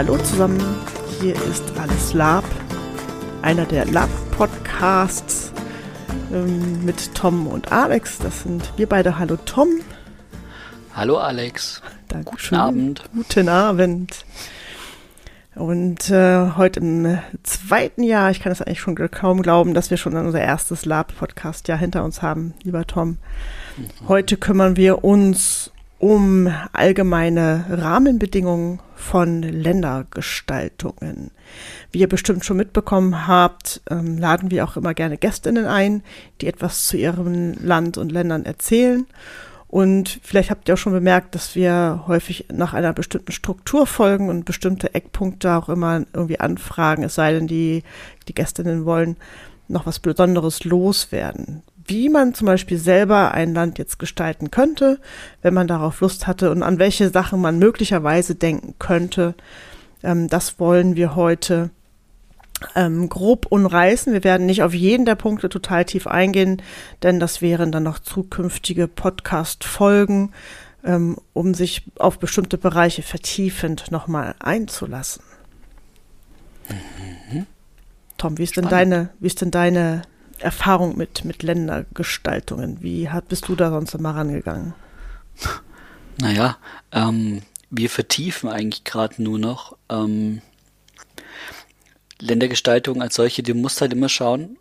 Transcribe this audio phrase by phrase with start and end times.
[0.00, 0.58] Hallo zusammen,
[1.20, 2.44] hier ist Alles Lab,
[3.42, 5.52] einer der Lab-Podcasts
[6.32, 8.16] ähm, mit Tom und Alex.
[8.16, 9.18] Das sind wir beide.
[9.18, 9.68] Hallo Tom.
[10.94, 11.82] Hallo Alex.
[12.08, 12.56] Dankeschön.
[12.56, 13.02] Guten Abend.
[13.14, 14.24] Guten Abend.
[15.54, 19.98] Und äh, heute im zweiten Jahr, ich kann es eigentlich schon kaum glauben, dass wir
[19.98, 23.18] schon unser erstes Lab-Podcast-Jahr hinter uns haben, lieber Tom.
[23.76, 24.08] Mhm.
[24.08, 25.70] Heute kümmern wir uns
[26.00, 31.30] um allgemeine Rahmenbedingungen von Ländergestaltungen.
[31.92, 36.02] Wie ihr bestimmt schon mitbekommen habt, ähm, laden wir auch immer gerne Gästinnen ein,
[36.40, 39.06] die etwas zu ihrem Land und Ländern erzählen.
[39.68, 44.30] Und vielleicht habt ihr auch schon bemerkt, dass wir häufig nach einer bestimmten Struktur folgen
[44.30, 47.82] und bestimmte Eckpunkte auch immer irgendwie anfragen, es sei denn, die,
[48.26, 49.16] die Gästinnen wollen
[49.68, 51.62] noch was Besonderes loswerden.
[51.86, 55.00] Wie man zum Beispiel selber ein Land jetzt gestalten könnte,
[55.42, 59.34] wenn man darauf Lust hatte und an welche Sachen man möglicherweise denken könnte,
[60.02, 61.70] ähm, das wollen wir heute
[62.74, 64.12] ähm, grob umreißen.
[64.12, 66.62] Wir werden nicht auf jeden der Punkte total tief eingehen,
[67.02, 70.32] denn das wären dann noch zukünftige Podcast-Folgen,
[70.84, 75.22] ähm, um sich auf bestimmte Bereiche vertiefend nochmal einzulassen.
[76.68, 77.46] Mhm.
[78.16, 80.02] Tom, wie ist denn deine, wie ist denn deine
[80.40, 82.82] Erfahrung mit, mit Ländergestaltungen?
[82.82, 84.74] Wie hat, bist du da sonst immer rangegangen?
[86.18, 86.58] Naja,
[86.92, 89.76] ähm, wir vertiefen eigentlich gerade nur noch.
[89.88, 90.42] Ähm,
[92.18, 94.58] Ländergestaltung als solche, du musst halt immer schauen,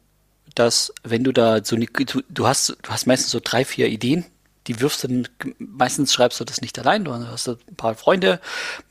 [0.56, 3.88] dass wenn du da so eine, du, du hast, du hast meistens so drei, vier
[3.88, 4.26] Ideen,
[4.70, 5.24] die wirfst du
[5.58, 8.40] meistens schreibst du das nicht allein, du hast ein paar Freunde,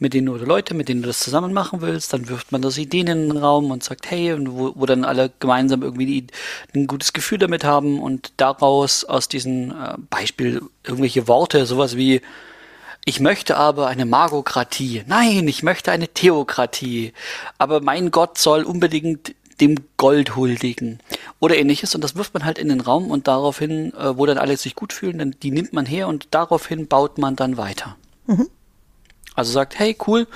[0.00, 2.78] mit denen oder Leute, mit denen du das zusammen machen willst, dann wirft man das
[2.78, 6.26] Ideen in den Raum und sagt, hey, und wo, wo dann alle gemeinsam irgendwie die,
[6.74, 12.22] ein gutes Gefühl damit haben und daraus aus diesem äh, Beispiel irgendwelche Worte, sowas wie
[13.04, 15.04] ich möchte aber eine Magokratie.
[15.06, 17.14] Nein, ich möchte eine Theokratie.
[17.56, 21.00] Aber mein Gott soll unbedingt dem Gold huldigen
[21.40, 24.38] oder ähnliches und das wirft man halt in den Raum und daraufhin, äh, wo dann
[24.38, 27.96] alle sich gut fühlen, dann die nimmt man her und daraufhin baut man dann weiter.
[28.26, 28.48] Mhm.
[29.34, 30.26] Also sagt, hey cool,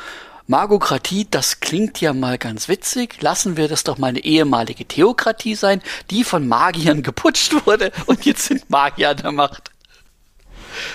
[0.47, 3.21] Magokratie, das klingt ja mal ganz witzig.
[3.21, 8.25] Lassen wir das doch mal eine ehemalige Theokratie sein, die von Magiern geputscht wurde und
[8.25, 9.72] jetzt sind Magier an der Macht.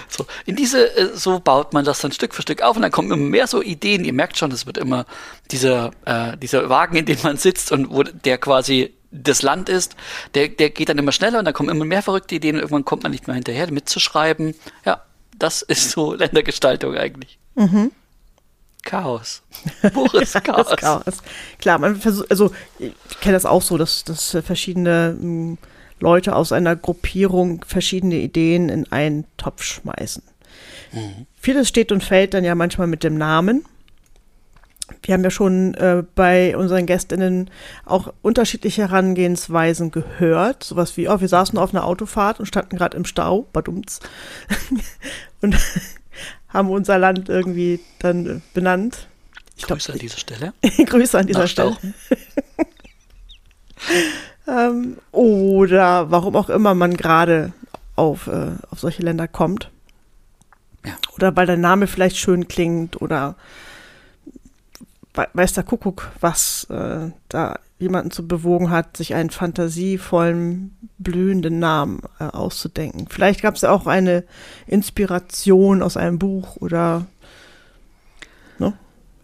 [0.10, 2.92] So, in diese, äh, so baut man das dann Stück für Stück auf und dann
[2.92, 4.06] kommen immer mehr so Ideen.
[4.06, 5.06] Ihr merkt schon, es wird immer
[5.52, 9.96] dieser, äh, dieser Wagen, in dem man sitzt und wo der quasi das Land ist,
[10.36, 12.86] der, der geht dann immer schneller und dann kommen immer mehr verrückte Ideen und irgendwann
[12.86, 14.54] kommt man nicht mehr hinterher, mitzuschreiben.
[14.86, 15.02] Ja,
[15.38, 17.38] das ist so Ländergestaltung eigentlich.
[17.56, 17.92] Mhm.
[18.84, 19.42] Chaos.
[19.94, 20.76] Pures Chaos.
[20.78, 21.18] Chaos.
[21.60, 25.58] Klar, man versucht, also ich kenne das auch so, dass, dass verschiedene hm,
[26.00, 30.24] Leute aus einer Gruppierung verschiedene Ideen in einen Topf schmeißen.
[30.94, 31.26] Mhm.
[31.40, 33.66] Vieles steht und fällt dann ja manchmal mit dem Namen.
[35.04, 37.50] Wir haben ja schon äh, bei unseren Gästinnen
[37.86, 40.64] auch unterschiedliche Herangehensweisen gehört.
[40.64, 44.00] Sowas wie, oh, wir saßen auf einer Autofahrt und standen gerade im Stau, badumts,
[45.42, 45.58] und
[46.48, 49.08] haben unser Land irgendwie dann äh, benannt.
[49.58, 50.54] Ich Grüße glaub, an dieser Stelle.
[50.86, 51.76] Grüße an dieser Stelle.
[54.48, 57.54] Ähm, oder warum auch immer man gerade
[57.96, 59.72] auf, äh, auf solche Länder kommt.
[60.86, 60.94] Ja.
[61.16, 63.36] Oder weil der Name vielleicht schön klingt oder
[65.34, 72.02] weiß der Kuckuck, was äh, da jemanden zu bewogen hat, sich einen fantasievollen, blühenden Namen
[72.20, 73.08] äh, auszudenken.
[73.10, 74.24] Vielleicht gab es ja auch eine
[74.66, 77.06] Inspiration aus einem Buch oder
[78.60, 78.74] ne?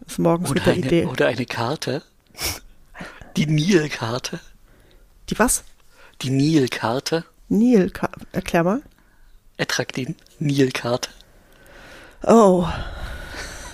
[0.06, 1.04] Ist morgens oder mit der eine, Idee.
[1.06, 2.02] Oder eine Karte.
[3.36, 4.40] Die Nilkarte.
[5.30, 5.64] Die was?
[6.22, 7.24] Die Nilkarte.
[7.48, 8.82] Nilkarte, erklär mal.
[9.58, 11.10] Attraktin Nilkarte.
[12.22, 12.66] Oh.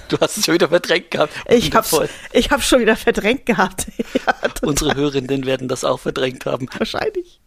[0.09, 1.33] Du hast es schon wieder verdrängt gehabt.
[1.49, 1.97] Ich hab's,
[2.33, 3.87] ich hab's schon wieder verdrängt gehabt.
[4.27, 6.69] ja, Unsere Hörerinnen werden das auch verdrängt haben.
[6.77, 7.41] Wahrscheinlich.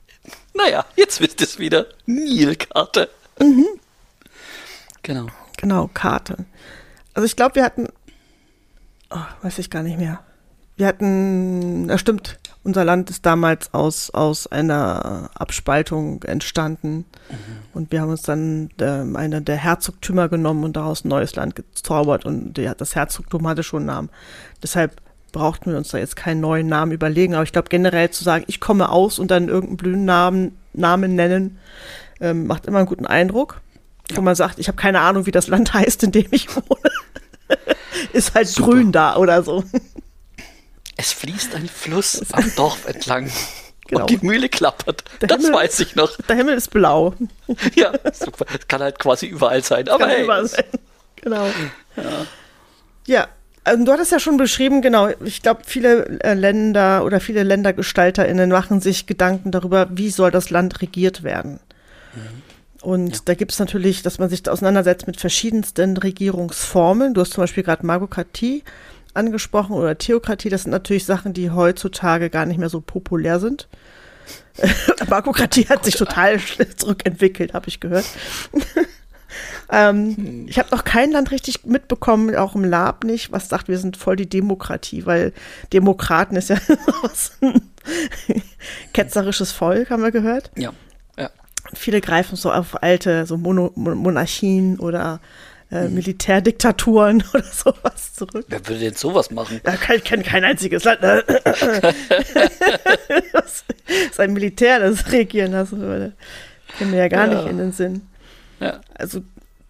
[0.53, 1.87] Naja, jetzt wisst ihr es wieder.
[2.05, 3.09] Nilkarte.
[3.39, 3.67] Mhm.
[5.01, 5.27] Genau.
[5.57, 6.45] Genau, Karte.
[7.13, 7.87] Also ich glaube, wir hatten,
[9.09, 10.23] oh, weiß ich gar nicht mehr.
[10.77, 16.97] Wir hatten, das stimmt, unser Land ist damals aus, aus einer Abspaltung entstanden.
[17.29, 17.35] Mhm.
[17.73, 21.55] Und wir haben uns dann äh, eine der Herzogtümer genommen und daraus ein neues Land
[21.55, 22.25] gezaubert.
[22.25, 24.09] Und die, das Herzogtum hatte schon einen Namen.
[24.61, 25.01] Deshalb
[25.33, 27.33] brauchten wir uns da jetzt keinen neuen Namen überlegen.
[27.33, 31.15] Aber ich glaube generell zu sagen, ich komme aus und dann irgendeinen blöden Namen, Namen
[31.15, 31.57] nennen,
[32.21, 33.59] ähm, macht immer einen guten Eindruck.
[34.09, 34.17] Ja.
[34.17, 36.91] Wo man sagt, ich habe keine Ahnung, wie das Land heißt, in dem ich wohne.
[38.13, 38.71] ist halt Super.
[38.71, 39.65] grün da oder so.
[40.97, 43.31] Es fließt ein Fluss am Dorf entlang.
[43.87, 44.01] Genau.
[44.01, 45.03] Und die Mühle klappert.
[45.21, 46.15] Der das Himmel, weiß ich noch.
[46.27, 47.13] Der Himmel ist blau.
[47.75, 48.45] Ja, super.
[48.57, 49.89] Es kann halt quasi überall sein.
[49.89, 50.23] Aber hey.
[50.23, 50.65] Überall sein.
[51.17, 51.45] Genau.
[51.95, 52.25] Ja.
[53.05, 53.27] ja.
[53.65, 58.49] Also, du hattest ja schon beschrieben, genau, ich glaube, viele äh, Länder oder viele LändergestalterInnen
[58.49, 61.61] machen sich Gedanken darüber, wie soll das Land regiert werden.
[62.13, 62.41] Mhm.
[62.81, 63.21] Und ja.
[63.23, 67.13] da gibt es natürlich, dass man sich da auseinandersetzt mit verschiedensten Regierungsformen.
[67.13, 68.63] Du hast zum Beispiel gerade Magokratie
[69.13, 70.49] angesprochen oder Theokratie.
[70.49, 73.67] Das sind natürlich Sachen, die heutzutage gar nicht mehr so populär sind.
[75.09, 78.05] Magokratie hat sich total zurückentwickelt, habe ich gehört.
[79.71, 80.47] ähm, hm.
[80.47, 83.97] Ich habe noch kein Land richtig mitbekommen, auch im Lab nicht, was sagt, wir sind
[83.97, 85.33] voll die Demokratie, weil
[85.71, 86.57] Demokraten ist ja
[87.01, 87.37] was
[88.93, 90.51] ketzerisches Volk, haben wir gehört.
[90.55, 90.71] Ja.
[91.17, 91.29] ja.
[91.73, 95.19] Viele greifen so auf alte so Mono Monarchien oder
[95.73, 95.95] äh, hm.
[95.95, 98.45] Militärdiktaturen oder sowas zurück.
[98.47, 99.59] Wer würde denn sowas machen?
[99.65, 101.01] Ja, ich kenne kein einziges Land.
[101.01, 101.23] Ne?
[103.33, 103.63] das
[104.09, 106.13] ist ein Militär, das regieren lassen würde.
[106.77, 107.35] Kennen wir ja gar ja.
[107.35, 108.03] nicht in den Sinn.
[108.59, 108.81] Ja.
[108.93, 109.21] Also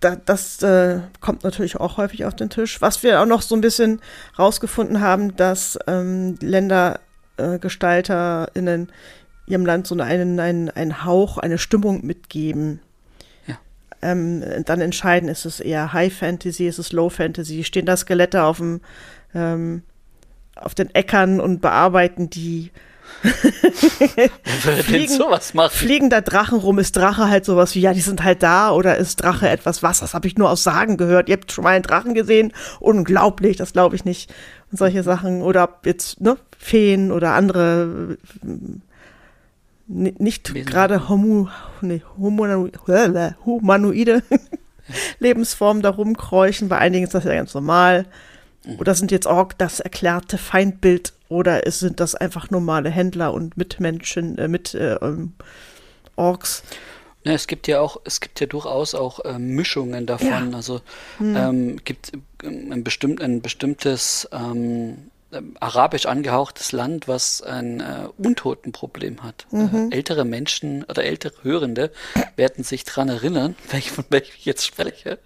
[0.01, 2.81] da, das äh, kommt natürlich auch häufig auf den Tisch.
[2.81, 4.01] Was wir auch noch so ein bisschen
[4.37, 8.91] rausgefunden haben, dass ähm, LändergestalterInnen äh,
[9.45, 12.81] ihrem Land so einen, einen, einen Hauch, eine Stimmung mitgeben.
[14.03, 18.43] Ähm, dann entscheiden, ist es eher High Fantasy, ist es Low Fantasy, stehen da Skelette
[18.43, 18.81] auf dem
[19.33, 19.83] ähm,
[20.55, 22.71] auf den Äckern und bearbeiten die
[24.83, 25.71] fliegen, sowas machen?
[25.73, 26.79] fliegen da Drachen rum?
[26.79, 28.71] Ist Drache halt sowas wie, ja, die sind halt da?
[28.71, 29.99] Oder ist Drache etwas was?
[29.99, 31.29] Das habe ich nur aus Sagen gehört.
[31.29, 32.53] Ihr habt schon mal einen Drachen gesehen?
[32.79, 34.33] Unglaublich, das glaube ich nicht.
[34.71, 35.41] Und solche Sachen.
[35.41, 38.17] Oder jetzt, ne, Feen oder andere
[39.93, 41.49] nicht gerade homo,
[41.81, 44.23] nee, humanoide,
[45.19, 46.69] Lebensformen da rumkräuchen.
[46.69, 48.05] Bei einigen ist das ja ganz normal.
[48.65, 48.79] Mhm.
[48.79, 54.37] Oder sind jetzt auch das erklärte Feindbild oder sind das einfach normale Händler und Mitmenschen,
[54.37, 55.33] äh, mit äh, ähm,
[56.15, 56.63] Orks?
[57.23, 60.51] Ja, es gibt ja auch, es gibt ja durchaus auch äh, Mischungen davon.
[60.51, 60.57] Ja.
[60.57, 60.81] Also
[61.17, 61.35] hm.
[61.35, 62.11] ähm, gibt
[62.43, 69.45] ein, bestimmt, ein bestimmtes ähm, ähm, arabisch angehauchtes Land, was ein äh, Untotenproblem hat.
[69.51, 69.91] Äh, mhm.
[69.91, 71.91] Äh, ältere Menschen oder ältere Hörende
[72.35, 75.19] werden sich dran erinnern, welch, von welchem ich jetzt spreche.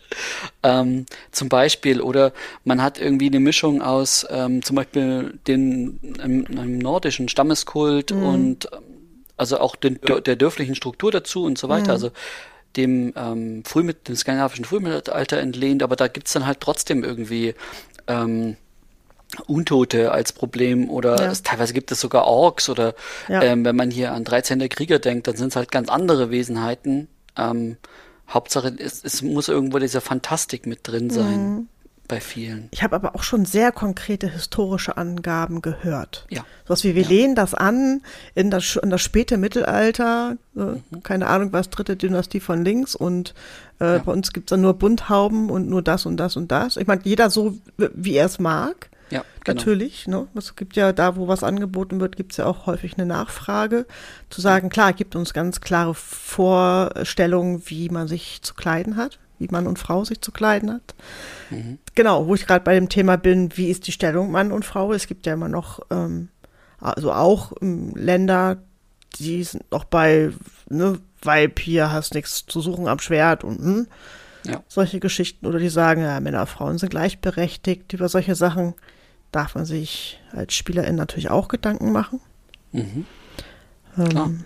[0.63, 2.33] Ähm, zum Beispiel, oder
[2.63, 8.23] man hat irgendwie eine Mischung aus ähm, zum Beispiel den, einem, einem nordischen Stammeskult mhm.
[8.23, 8.79] und ähm,
[9.37, 11.85] also auch den, der dörflichen Struktur dazu und so weiter.
[11.85, 11.91] Mhm.
[11.91, 12.11] Also
[12.75, 17.55] dem ähm, Frühmit dem skandinavischen Frühmittelalter entlehnt, aber da gibt's dann halt trotzdem irgendwie
[18.07, 18.57] ähm,
[19.45, 21.31] Untote als Problem oder ja.
[21.31, 22.95] es, teilweise gibt es sogar Orks oder
[23.27, 23.41] ja.
[23.41, 24.67] ähm, wenn man hier an 13.
[24.69, 27.07] Krieger denkt, dann sind es halt ganz andere Wesenheiten.
[27.37, 27.77] Ähm,
[28.29, 31.55] Hauptsache, es, es, muss irgendwo diese Fantastik mit drin sein.
[31.55, 31.67] Mhm.
[32.09, 32.69] Bei vielen.
[32.71, 36.25] Ich habe aber auch schon sehr konkrete historische Angaben gehört.
[36.29, 36.45] Ja.
[36.63, 37.09] Sowas wie, wir ja.
[37.09, 38.01] lehnen das an
[38.33, 41.03] in das, in das späte Mittelalter, äh, mhm.
[41.03, 43.33] keine Ahnung was, dritte Dynastie von links und
[43.79, 46.77] äh, bei uns gibt es dann nur Bunthauben und nur das und das und das.
[46.77, 48.89] Ich meine, jeder so, wie er es mag.
[49.09, 49.57] Ja, genau.
[49.57, 50.07] Natürlich.
[50.07, 50.27] Ne?
[50.35, 53.85] Es gibt ja da, wo was angeboten wird, gibt es ja auch häufig eine Nachfrage.
[54.29, 59.47] Zu sagen, klar, gibt uns ganz klare Vorstellungen, wie man sich zu kleiden hat, wie
[59.49, 60.95] Mann und Frau sich zu kleiden hat.
[61.49, 61.77] Mhm.
[61.95, 64.91] Genau, wo ich gerade bei dem Thema bin, wie ist die Stellung Mann und Frau?
[64.91, 66.29] Es gibt ja immer noch, ähm,
[66.79, 68.57] also auch ähm, Länder,
[69.19, 70.31] die sind noch bei,
[70.69, 73.87] ne, Weib, hier hast nichts zu suchen am Schwert und hm,
[74.43, 74.63] ja.
[74.67, 75.45] solche Geschichten.
[75.47, 77.93] Oder die sagen, ja, Männer, Frauen sind gleichberechtigt.
[77.93, 78.75] Über solche Sachen
[79.31, 82.19] darf man sich als Spielerin natürlich auch Gedanken machen.
[82.71, 83.05] Mhm.
[83.97, 84.45] Ähm,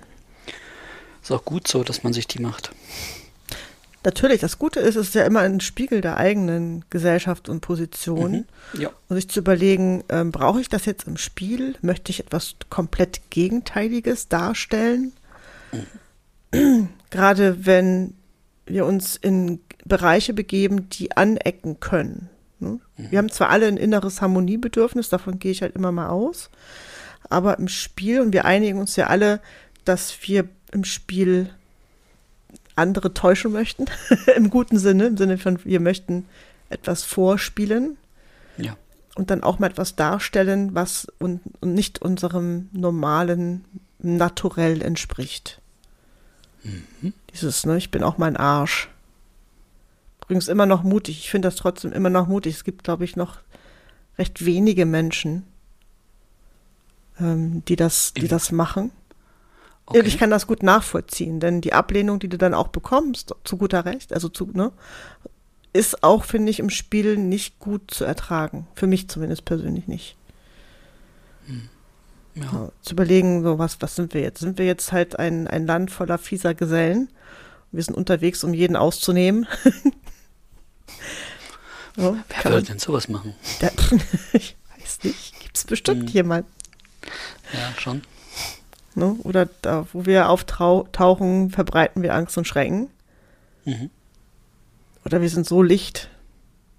[1.22, 2.72] Ist auch gut so, dass man sich die macht.
[4.04, 8.46] Natürlich, das Gute ist, es ist ja immer ein Spiegel der eigenen Gesellschaft und Position.
[8.74, 8.82] Mhm.
[8.82, 8.90] Ja.
[9.08, 11.76] Und sich zu überlegen, ähm, brauche ich das jetzt im Spiel?
[11.82, 15.14] Möchte ich etwas komplett Gegenteiliges darstellen?
[16.52, 16.90] Mhm.
[17.12, 18.16] Gerade wenn
[18.66, 22.30] wir uns in Bereiche begeben, die anecken können.
[22.62, 22.80] Ne?
[22.98, 26.50] Wir haben zwar alle ein inneres Harmoniebedürfnis, davon gehe ich halt immer mal aus,
[27.30, 29.42] aber im Spiel, und wir einigen uns ja alle,
[29.86, 31.50] dass wir im Spiel
[32.76, 33.86] andere täuschen möchten,
[34.36, 36.26] im guten Sinne, im Sinne von, wir möchten
[36.70, 37.98] etwas vorspielen.
[38.58, 38.78] Ja.
[39.16, 43.66] Und dann auch mal etwas darstellen, was und, und nicht unserem normalen
[44.00, 45.60] Naturell entspricht.
[46.64, 47.14] Mhm.
[47.34, 48.90] Dieses, ne, ich bin auch mein Arsch
[50.32, 51.20] übrigens immer noch mutig.
[51.20, 52.56] Ich finde das trotzdem immer noch mutig.
[52.56, 53.40] Es gibt, glaube ich, noch
[54.18, 55.44] recht wenige Menschen,
[57.20, 58.92] ähm, die das, die das machen.
[59.88, 60.04] Okay.
[60.06, 63.84] Ich kann das gut nachvollziehen, denn die Ablehnung, die du dann auch bekommst, zu guter
[63.84, 64.72] Recht, also zu, ne,
[65.74, 68.68] ist auch, finde ich, im Spiel nicht gut zu ertragen.
[68.74, 70.16] Für mich zumindest persönlich nicht.
[71.48, 71.68] Hm.
[72.36, 72.44] Ja.
[72.44, 74.40] Ja, zu überlegen, so was, was sind wir jetzt?
[74.40, 77.10] Sind wir jetzt halt ein, ein Land voller fieser Gesellen?
[77.74, 79.46] Wir sind unterwegs, um jeden auszunehmen.
[81.96, 83.36] So, Wer würde denn sowas machen?
[83.62, 83.72] Der,
[84.34, 85.40] ich weiß nicht.
[85.42, 86.14] Gibt es bestimmt Hm.
[86.16, 86.46] jemand.
[87.54, 88.02] Ja, schon.
[88.96, 89.16] Ne?
[89.24, 92.90] Oder da, wo wir auftauchen, verbreiten wir Angst und Schrecken.
[93.66, 93.90] Mhm.
[95.06, 96.10] Oder wir sind so Licht,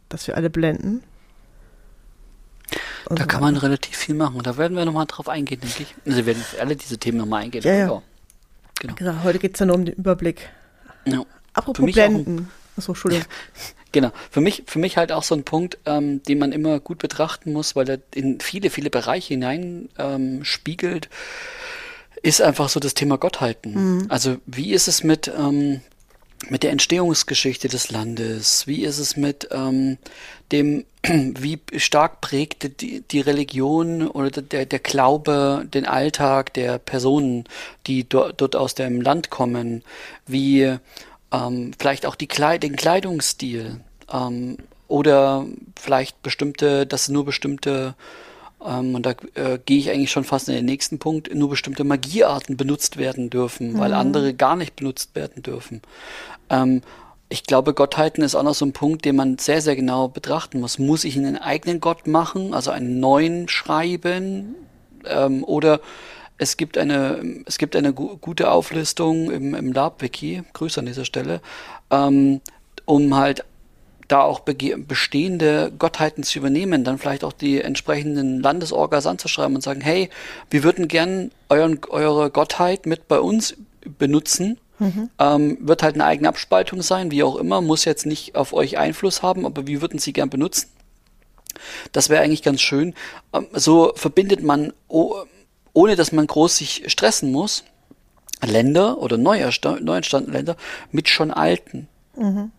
[0.08, 1.02] dass wir alle blenden.
[3.06, 4.40] Und Da so kann man relativ viel machen.
[4.42, 5.94] Da werden wir nochmal drauf eingehen, denke ich.
[6.06, 7.62] Also wir werden alle diese Themen nochmal eingehen.
[7.64, 8.02] Ja, ja.
[8.80, 8.94] Genau.
[8.94, 10.48] Genau, heute geht es ja nur um den Überblick.
[11.04, 11.24] Ja.
[11.52, 12.50] Apropos auch ein- Blenden.
[12.76, 13.26] Achso, Entschuldigung.
[13.92, 14.10] Genau.
[14.30, 17.52] Für mich, für mich halt auch so ein Punkt, ähm, den man immer gut betrachten
[17.52, 21.10] muss, weil er in viele, viele Bereiche hinein ähm, spiegelt,
[22.22, 24.06] ist einfach so das Thema Gottheiten.
[24.08, 25.82] Also wie ist es mit, ähm,
[26.48, 28.66] mit der Entstehungsgeschichte des Landes?
[28.66, 29.98] Wie ist es mit ähm,
[30.52, 37.44] dem, wie stark prägte die, die Religion oder der, der Glaube den Alltag der Personen,
[37.86, 39.82] die dort, dort aus dem Land kommen?
[40.26, 40.78] Wie
[41.32, 43.80] ähm, vielleicht auch die Kleid den Kleidungsstil
[44.12, 44.58] ähm,
[44.88, 45.46] oder
[45.76, 47.94] vielleicht bestimmte, dass nur bestimmte
[48.64, 51.84] ähm, und da äh, gehe ich eigentlich schon fast in den nächsten Punkt, nur bestimmte
[51.84, 55.82] Magiearten benutzt werden dürfen, weil andere gar nicht benutzt werden dürfen.
[56.50, 56.82] Ähm,
[57.28, 60.60] ich glaube, Gottheiten ist auch noch so ein Punkt, den man sehr, sehr genau betrachten
[60.60, 60.78] muss.
[60.78, 64.54] Muss ich einen eigenen Gott machen, also einen neuen schreiben?
[65.06, 65.80] Ähm, oder
[66.42, 71.04] es gibt eine, es gibt eine gu gute Auflistung im, im Lab-Wiki, Grüße an dieser
[71.04, 71.40] Stelle,
[71.90, 72.40] ähm,
[72.84, 73.44] um halt
[74.08, 79.80] da auch bestehende Gottheiten zu übernehmen, dann vielleicht auch die entsprechenden Landesorgas anzuschreiben und sagen,
[79.80, 80.10] hey,
[80.50, 83.56] wir würden gern euren, eure Gottheit mit bei uns
[83.98, 84.58] benutzen.
[85.20, 88.78] Ähm, wird halt eine eigene Abspaltung sein, wie auch immer, muss jetzt nicht auf euch
[88.78, 90.68] Einfluss haben, aber wir würden sie gern benutzen.
[91.92, 92.94] Das wäre eigentlich ganz schön.
[93.32, 94.72] Ähm, so verbindet man,
[95.72, 97.64] ohne dass man groß sich stressen muss,
[98.44, 99.38] Länder oder neu,
[99.80, 100.56] neu entstandene Länder
[100.90, 101.88] mit schon alten.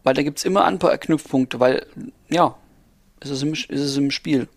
[0.03, 1.85] Weil da gibt's immer Anknüpfpunkte, weil,
[2.29, 2.55] ja,
[3.19, 4.47] es ist im, es ist im Spiel.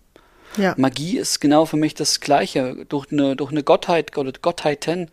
[0.56, 0.74] Ja.
[0.76, 2.86] Magie ist genau für mich das Gleiche.
[2.88, 5.10] Durch eine, durch eine Gottheit oder Gottheiten,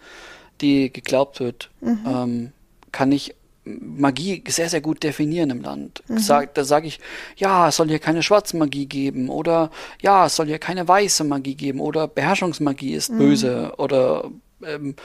[0.62, 1.70] die geglaubt wird,
[2.06, 2.54] ähm,
[2.92, 3.36] kann ich
[3.66, 6.04] Magie sehr, sehr gut definieren im Land.
[6.20, 7.00] Sag, da sage ich,
[7.38, 11.24] ja, es soll hier keine schwarze Magie geben oder ja, es soll hier keine weiße
[11.24, 14.30] Magie geben oder Beherrschungsmagie ist böse oder
[14.66, 14.96] ähm,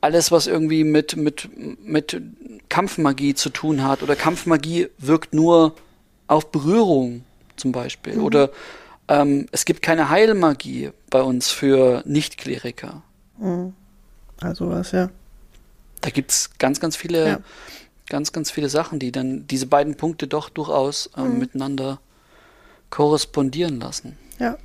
[0.00, 1.48] alles, was irgendwie mit, mit,
[1.84, 2.20] mit
[2.68, 5.74] Kampfmagie zu tun hat oder Kampfmagie wirkt nur
[6.28, 7.24] auf Berührung
[7.56, 8.50] zum Beispiel oder
[9.08, 13.02] ähm, es gibt keine Heilmagie bei uns für Nicht-Kleriker.
[14.40, 15.10] Also was, ja.
[16.00, 17.38] Da gibt's ganz, ganz viele, Ja.
[18.08, 21.98] Ganz, ganz viele Sachen, die dann diese beiden Punkte doch durchaus ähm, miteinander
[22.90, 24.16] korrespondieren lassen.
[24.38, 24.56] Ja.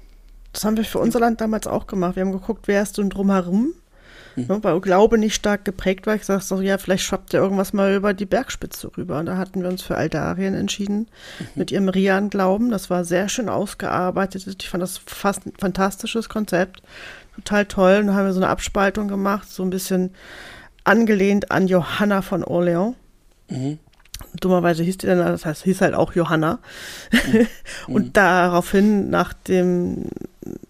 [0.53, 2.15] Das haben wir für unser Land damals auch gemacht.
[2.17, 3.73] Wir haben geguckt, wer ist denn drumherum?
[4.35, 4.45] Mhm.
[4.47, 6.15] Ne, weil Glaube nicht stark geprägt war.
[6.15, 9.19] Ich sag so, ja, vielleicht schwappt ja irgendwas mal über die Bergspitze rüber.
[9.19, 11.07] Und da hatten wir uns für Aldarien entschieden,
[11.39, 11.45] Mhm.
[11.55, 12.69] mit ihrem Rian-Glauben.
[12.69, 14.45] Das war sehr schön ausgearbeitet.
[14.61, 16.81] Ich fand das fast ein fantastisches Konzept.
[17.35, 17.97] Total toll.
[18.01, 20.13] Und dann haben wir so eine Abspaltung gemacht, so ein bisschen
[20.83, 22.95] angelehnt an Johanna von Orleans.
[23.51, 23.79] Mhm.
[24.39, 26.59] Dummerweise hieß die dann, das heißt, hieß halt auch Johanna.
[27.11, 27.47] Mhm.
[27.93, 30.05] Und daraufhin nach dem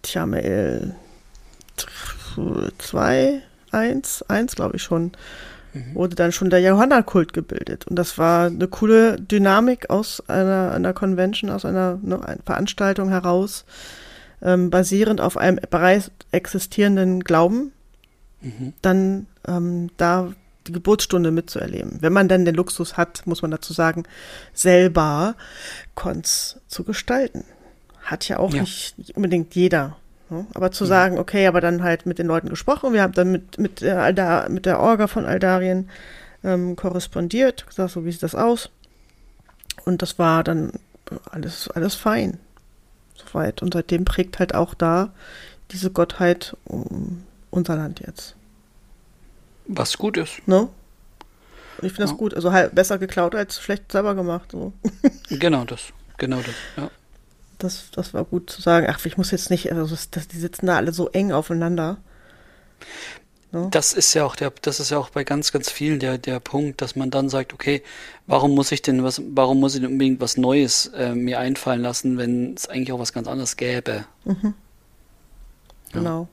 [0.02, 0.94] Tjamael
[2.78, 5.12] 2, 1, 1 glaube ich schon,
[5.74, 5.94] Mhm.
[5.94, 7.86] wurde dann schon der Johanna-Kult gebildet.
[7.86, 13.64] Und das war eine coole Dynamik aus einer, einer Convention, aus einer, ne, Veranstaltung heraus,
[14.42, 17.72] ähm, basierend auf einem bereits existierenden Glauben,
[18.42, 18.74] Mhm.
[18.82, 20.32] dann ähm, da
[20.66, 21.98] die Geburtsstunde mitzuerleben.
[22.00, 24.04] Wenn man dann den Luxus hat, muss man dazu sagen,
[24.52, 25.34] selber
[25.94, 27.44] Cons zu gestalten.
[28.02, 28.62] Hat ja auch Ja.
[28.62, 29.96] nicht, unbedingt jeder.
[30.30, 30.46] Ne?
[30.54, 33.58] Aber zu sagen, okay, aber dann halt mit den Leuten gesprochen, wir haben dann mit,
[33.58, 35.88] mit, der, Alda, mit der Orga von Aldarien
[36.44, 38.70] ähm, korrespondiert, gesagt, so wie sieht das aus?
[39.84, 40.72] Und das war dann
[41.30, 42.38] alles, alles fein.
[43.14, 43.62] Soweit.
[43.62, 45.10] Und seitdem prägt halt auch da
[45.70, 48.34] diese Gottheit um unser Land jetzt.
[49.66, 50.46] Was gut ist.
[50.46, 50.60] Ne?
[50.62, 50.70] Und
[51.86, 52.16] ich finde das Ja.
[52.16, 52.34] gut.
[52.34, 54.50] Also halt besser geklaut als schlecht selber gemacht.
[54.52, 54.72] So.
[55.30, 55.92] Genau das.
[56.18, 56.54] Genau das.
[56.76, 56.90] Ja.
[57.58, 58.86] Das, das war gut zu sagen.
[58.90, 61.98] Ach, ich muss jetzt nicht, also das, das, die sitzen da alle so eng aufeinander.
[63.52, 63.68] Ne?
[63.70, 66.40] Das ist ja auch der, das ist ja auch bei ganz, ganz vielen der, der
[66.40, 67.82] Punkt, dass man dann sagt, okay,
[68.26, 71.82] warum muss ich denn was, warum muss ich denn unbedingt was Neues äh, mir einfallen
[71.82, 74.04] lassen, wenn es eigentlich auch was ganz anderes gäbe?
[75.92, 76.28] Genau.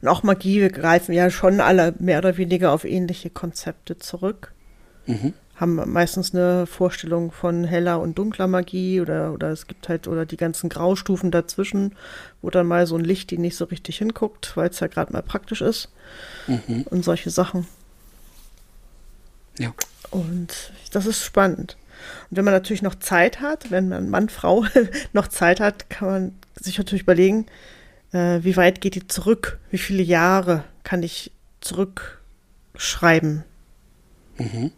[0.00, 4.52] Und auch Magie, wir greifen ja schon alle mehr oder weniger auf ähnliche Konzepte zurück.
[5.06, 5.34] Mhm.
[5.56, 10.24] Haben meistens eine Vorstellung von heller und dunkler Magie oder, oder es gibt halt, oder
[10.24, 11.94] die ganzen Graustufen dazwischen,
[12.40, 15.12] wo dann mal so ein Licht, die nicht so richtig hinguckt, weil es ja gerade
[15.12, 15.90] mal praktisch ist
[16.90, 17.66] und solche Sachen.
[19.58, 19.74] Ja.
[20.10, 21.76] Und das ist spannend.
[22.30, 24.64] Und wenn man natürlich noch Zeit hat, wenn man Mann, Frau
[25.12, 27.46] noch Zeit hat, kann man sich natürlich überlegen,
[28.12, 29.58] äh, wie weit geht die zurück?
[29.70, 33.44] Wie viele Jahre kann ich zurückschreiben?
[34.38, 34.72] Mhm.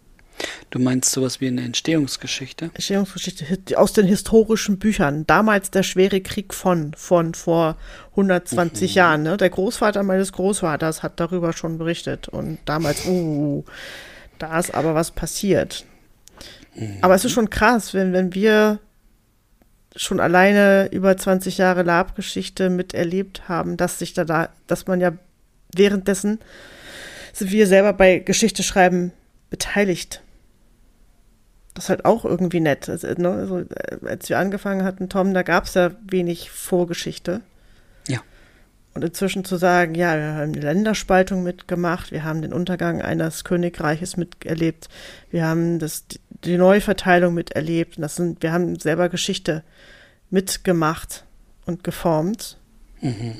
[0.70, 2.66] Du meinst sowas wie eine Entstehungsgeschichte?
[2.74, 5.26] Entstehungsgeschichte aus den historischen Büchern.
[5.26, 7.76] Damals der schwere Krieg von, von vor
[8.12, 8.96] 120 mhm.
[8.96, 9.22] Jahren.
[9.22, 9.36] Ne?
[9.36, 12.28] Der Großvater meines Großvaters hat darüber schon berichtet.
[12.28, 13.64] Und damals, uh,
[14.38, 15.84] da ist aber was passiert.
[16.74, 16.98] Mhm.
[17.02, 18.80] Aber es ist schon krass, wenn, wenn wir
[19.96, 25.12] schon alleine über 20 Jahre Lab-Geschichte miterlebt haben, dass sich da, da, dass man ja
[25.74, 26.38] währenddessen
[27.32, 29.12] sind wir selber bei Geschichte schreiben
[29.50, 30.22] beteiligt.
[31.74, 32.88] Das ist halt auch irgendwie nett.
[32.88, 33.64] Also, ne, also,
[34.04, 37.40] als wir angefangen hatten, Tom, da gab es ja wenig Vorgeschichte.
[38.94, 43.42] Und inzwischen zu sagen, ja, wir haben eine Länderspaltung mitgemacht, wir haben den Untergang eines
[43.44, 44.88] Königreiches miterlebt,
[45.30, 46.04] wir haben das,
[46.44, 49.62] die Neuverteilung miterlebt, das sind, wir haben selber Geschichte
[50.28, 51.24] mitgemacht
[51.64, 52.58] und geformt.
[53.00, 53.34] Mhm.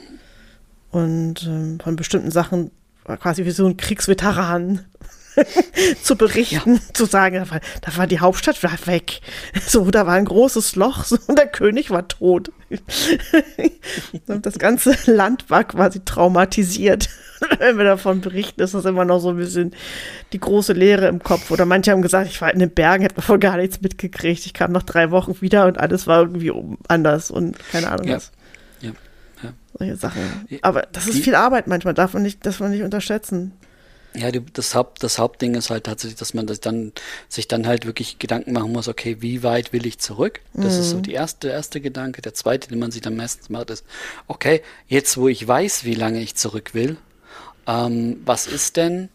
[0.91, 2.71] Und ähm, von bestimmten Sachen
[3.05, 4.87] quasi wie so ein Kriegsveteran
[6.03, 6.95] zu berichten, ja.
[6.95, 9.21] zu sagen, da war, da war, die Hauptstadt weg.
[9.67, 12.53] So, da war ein großes Loch so, und der König war tot.
[14.27, 17.09] und das ganze Land war quasi traumatisiert.
[17.59, 19.73] Wenn wir davon berichten, ist das immer noch so ein bisschen
[20.33, 21.51] die große Leere im Kopf.
[21.51, 24.47] Oder manche haben gesagt, ich war in den Bergen, hätte davon gar nichts mitgekriegt.
[24.47, 26.53] Ich kam nach drei Wochen wieder und alles war irgendwie
[26.89, 28.17] anders und keine Ahnung ja.
[28.17, 28.31] was.
[28.81, 28.93] Ja.
[29.43, 29.53] ja.
[29.77, 30.23] Solche Sachen.
[30.63, 33.53] Aber das ist die, viel Arbeit manchmal, darf man nicht, darf man nicht unterschätzen.
[34.15, 36.93] Ja, das, Haupt, das Hauptding ist halt tatsächlich, dass man das dann,
[37.29, 40.41] sich dann halt wirklich Gedanken machen muss, okay, wie weit will ich zurück?
[40.53, 40.81] Das mhm.
[40.81, 41.03] ist so mhm.
[41.03, 42.21] die erste, der erste Gedanke.
[42.21, 43.85] Der zweite, den man sich dann meistens macht, ist,
[44.29, 46.97] okay, jetzt wo ich weiß, wie lange ich zurück will,
[47.67, 49.09] ähm, was ist denn,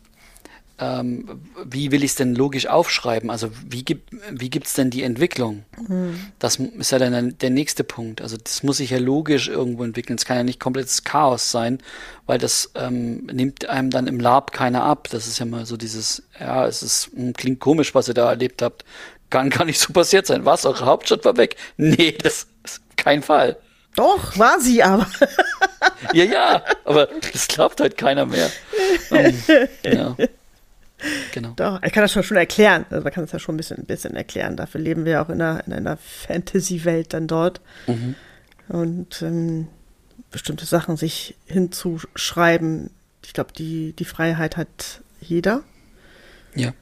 [0.80, 3.32] ähm, wie will ich es denn logisch aufschreiben?
[3.32, 5.64] Also wie gibt wie gibt's denn die Entwicklung?
[5.88, 6.20] Mhm.
[6.38, 8.22] Das ist ja dann der nächste Punkt.
[8.22, 10.18] Also das muss sich ja logisch irgendwo entwickeln.
[10.18, 11.80] Es kann ja nicht komplettes Chaos sein,
[12.28, 15.08] weil das ähm, nimmt einem dann im Lab keiner ab.
[15.10, 18.30] Das ist ja mal so dieses, ja, es ist hm, klingt komisch, was ihr da
[18.30, 18.86] erlebt habt.
[19.30, 20.46] Kann gar nicht so passiert sein.
[20.46, 20.66] Was?
[20.66, 21.56] Eure Hauptstadt war weg?
[21.78, 23.58] Nee, das ist kein Fall.
[23.96, 25.08] Doch, war sie aber.
[26.14, 28.52] ja, ja, aber das glaubt halt keiner mehr.
[29.10, 29.44] Um,
[29.84, 30.16] ja.
[31.32, 31.54] Genau.
[31.56, 32.86] Doch, ich kann das schon, erklären.
[32.90, 34.56] Also man kann das ja schon ein bisschen, ein bisschen erklären.
[34.56, 37.62] Dafür leben wir auch in einer, in einer Fantasy-Welt dann dort.
[37.86, 38.16] Mhm.
[38.68, 39.68] Und ähm,
[40.32, 42.90] bestimmte Sachen sich hinzuschreiben.
[43.24, 45.64] Ich glaube, die, die Freiheit hat jeder.
[46.56, 46.74] Ja.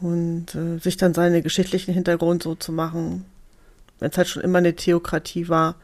[0.00, 3.26] Und äh, sich dann seinen geschichtlichen Hintergrund so zu machen,
[3.98, 5.76] wenn es halt schon immer eine Theokratie war.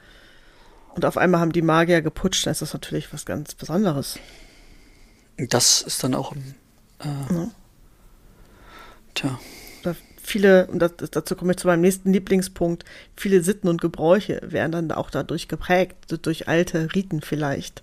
[0.94, 4.18] Und auf einmal haben die Magier geputscht, dann ist das natürlich was ganz Besonderes.
[5.36, 6.54] Das ist dann auch im
[7.00, 7.50] äh, ja.
[9.14, 9.40] Tja.
[10.22, 12.84] viele, und das, dazu komme ich zu meinem nächsten Lieblingspunkt,
[13.16, 17.82] viele Sitten und Gebräuche werden dann auch dadurch geprägt, durch alte Riten vielleicht.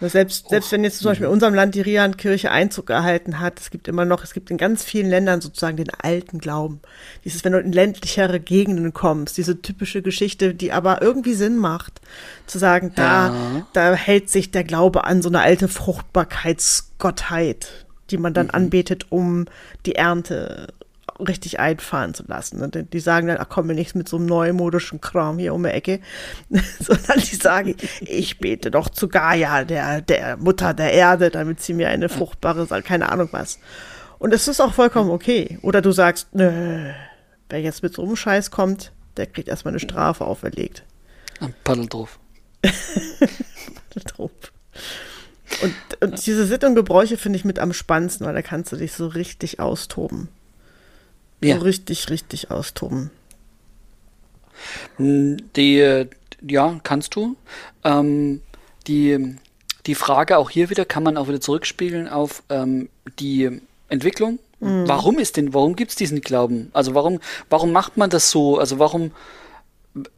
[0.00, 3.68] Selbst, selbst wenn jetzt zum Beispiel in unserem Land die Rian-Kirche Einzug erhalten hat, es
[3.70, 6.80] gibt immer noch, es gibt in ganz vielen Ländern sozusagen den alten Glauben.
[7.24, 12.00] Dieses, wenn du in ländlichere Gegenden kommst, diese typische Geschichte, die aber irgendwie Sinn macht,
[12.46, 13.66] zu sagen, da, ja.
[13.74, 18.54] da hält sich der Glaube an so eine alte Fruchtbarkeitsgottheit die man dann mhm.
[18.54, 19.46] anbetet, um
[19.86, 20.68] die Ernte
[21.18, 22.62] richtig einfahren zu lassen.
[22.62, 25.62] Und die sagen dann, ach komm mir nichts mit so einem neumodischen Kram hier um
[25.62, 26.00] die Ecke,
[26.80, 31.74] sondern die sagen, ich bete doch zu Gaia, der, der Mutter der Erde, damit sie
[31.74, 33.58] mir eine fruchtbare, keine Ahnung was.
[34.18, 35.58] Und es ist auch vollkommen okay.
[35.62, 36.90] Oder du sagst, nö,
[37.48, 40.84] wer jetzt mit so einem Scheiß kommt, der kriegt erstmal eine Strafe auferlegt.
[41.40, 42.18] Ein Paddel drauf.
[45.62, 48.76] Und, und diese Sitten und Gebräuche finde ich mit am spannendsten, weil da kannst du
[48.76, 50.28] dich so richtig austoben.
[51.42, 51.56] Ja.
[51.56, 53.10] So richtig, richtig austoben.
[54.96, 56.06] Hm, die,
[56.46, 57.36] ja, kannst du.
[57.84, 58.42] Ähm,
[58.86, 59.36] die,
[59.86, 64.38] die Frage auch hier wieder kann man auch wieder zurückspiegeln auf ähm, die Entwicklung.
[64.60, 64.86] Mhm.
[64.86, 66.70] Warum ist denn, warum gibt es diesen Glauben?
[66.72, 68.58] Also warum, warum macht man das so?
[68.58, 69.12] Also warum,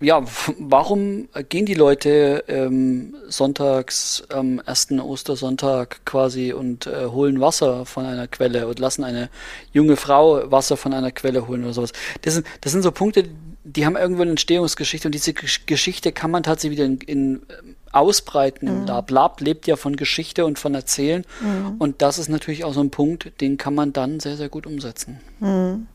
[0.01, 0.23] ja,
[0.59, 8.05] warum gehen die Leute ähm, sonntags am ersten Ostersonntag quasi und äh, holen Wasser von
[8.05, 9.31] einer Quelle und lassen eine
[9.73, 11.93] junge Frau Wasser von einer Quelle holen oder sowas?
[12.21, 13.25] Das sind, das sind so Punkte,
[13.65, 17.77] die haben irgendwo eine Entstehungsgeschichte und diese Geschichte kann man tatsächlich wieder in, in ähm,
[17.93, 18.87] ausbreiten mhm.
[18.87, 19.11] Lab.
[19.11, 21.77] Lab lebt ja von Geschichte und von Erzählen mhm.
[21.79, 24.67] und das ist natürlich auch so ein Punkt, den kann man dann sehr, sehr gut
[24.67, 25.21] umsetzen.
[25.41, 25.87] Mhm.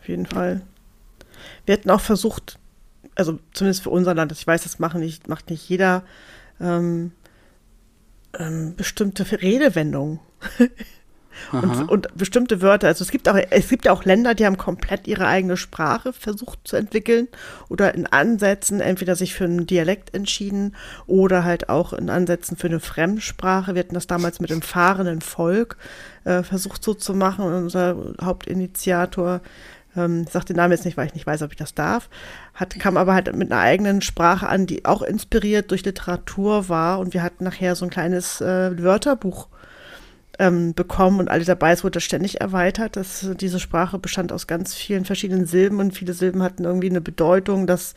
[0.00, 0.62] Auf jeden Fall.
[1.64, 2.58] Wir hätten auch versucht,
[3.14, 6.02] also zumindest für unser Land, ich weiß, das machen nicht, macht nicht jeder,
[6.60, 7.12] ähm,
[8.38, 10.20] ähm, bestimmte Redewendungen.
[11.52, 14.56] Und, und, bestimmte Wörter, also es gibt auch, es gibt ja auch Länder, die haben
[14.56, 17.28] komplett ihre eigene Sprache versucht zu entwickeln
[17.68, 20.74] oder in Ansätzen entweder sich für einen Dialekt entschieden
[21.06, 23.74] oder halt auch in Ansätzen für eine Fremdsprache.
[23.74, 25.76] Wir hatten das damals mit dem fahrenden Volk
[26.24, 27.44] äh, versucht so zu machen.
[27.44, 29.40] Und unser Hauptinitiator
[29.96, 32.08] ähm, sage den Namen jetzt nicht, weil ich nicht weiß, ob ich das darf,
[32.54, 36.98] hat, kam aber halt mit einer eigenen Sprache an, die auch inspiriert durch Literatur war
[36.98, 39.48] und wir hatten nachher so ein kleines äh, Wörterbuch
[40.38, 42.96] ähm, bekommen und alle dabei, es wurde ständig erweitert.
[42.96, 47.00] dass diese Sprache bestand aus ganz vielen verschiedenen Silben und viele Silben hatten irgendwie eine
[47.00, 47.94] Bedeutung, dass,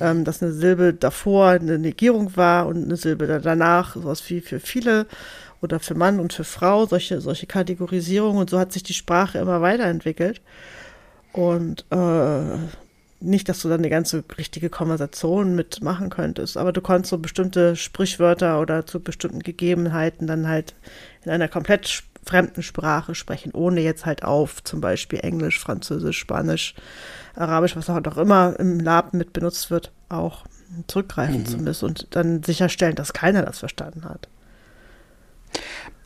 [0.00, 4.60] ähm, dass eine Silbe davor eine Negierung war und eine Silbe danach, sowas wie für
[4.60, 5.06] viele
[5.60, 9.38] oder für Mann und für Frau, solche, solche Kategorisierungen und so hat sich die Sprache
[9.38, 10.40] immer weiterentwickelt.
[11.32, 12.58] Und äh,
[13.20, 17.74] nicht, dass du dann eine ganze richtige Konversation mitmachen könntest, aber du konntest so bestimmte
[17.74, 20.74] Sprichwörter oder zu bestimmten Gegebenheiten dann halt
[21.24, 26.74] in einer komplett fremden Sprache sprechen, ohne jetzt halt auf zum Beispiel Englisch, Französisch, Spanisch,
[27.34, 30.44] Arabisch, was auch immer im Lab mit benutzt wird, auch
[30.86, 31.46] zurückgreifen mhm.
[31.46, 34.28] zu müssen und dann sicherstellen, dass keiner das verstanden hat.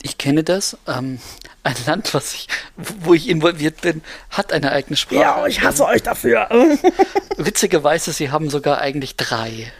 [0.01, 0.77] Ich kenne das.
[0.87, 1.19] Ähm,
[1.63, 5.21] ein Land, was ich, wo ich involviert bin, hat eine eigene Sprache.
[5.21, 6.49] Ja, ich hasse euch dafür.
[7.37, 9.71] Witzigerweise, sie haben sogar eigentlich drei.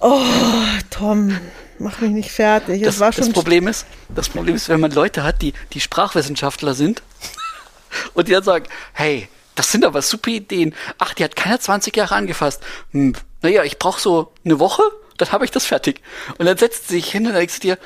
[0.00, 0.22] Oh,
[0.90, 1.38] Tom,
[1.78, 2.82] mach mich nicht fertig.
[2.82, 6.74] Das, das, das Problem ist, das Problem ist, wenn man Leute hat, die, die Sprachwissenschaftler
[6.74, 7.02] sind
[8.14, 10.74] und die dann sagen, hey, das sind aber super Ideen.
[10.98, 12.62] Ach, die hat keiner 20 Jahre angefasst.
[12.92, 14.82] Hm, naja, ich brauche so eine Woche,
[15.16, 16.02] dann habe ich das fertig.
[16.38, 17.78] Und dann setzt sie sich hin und dann denkst du dir,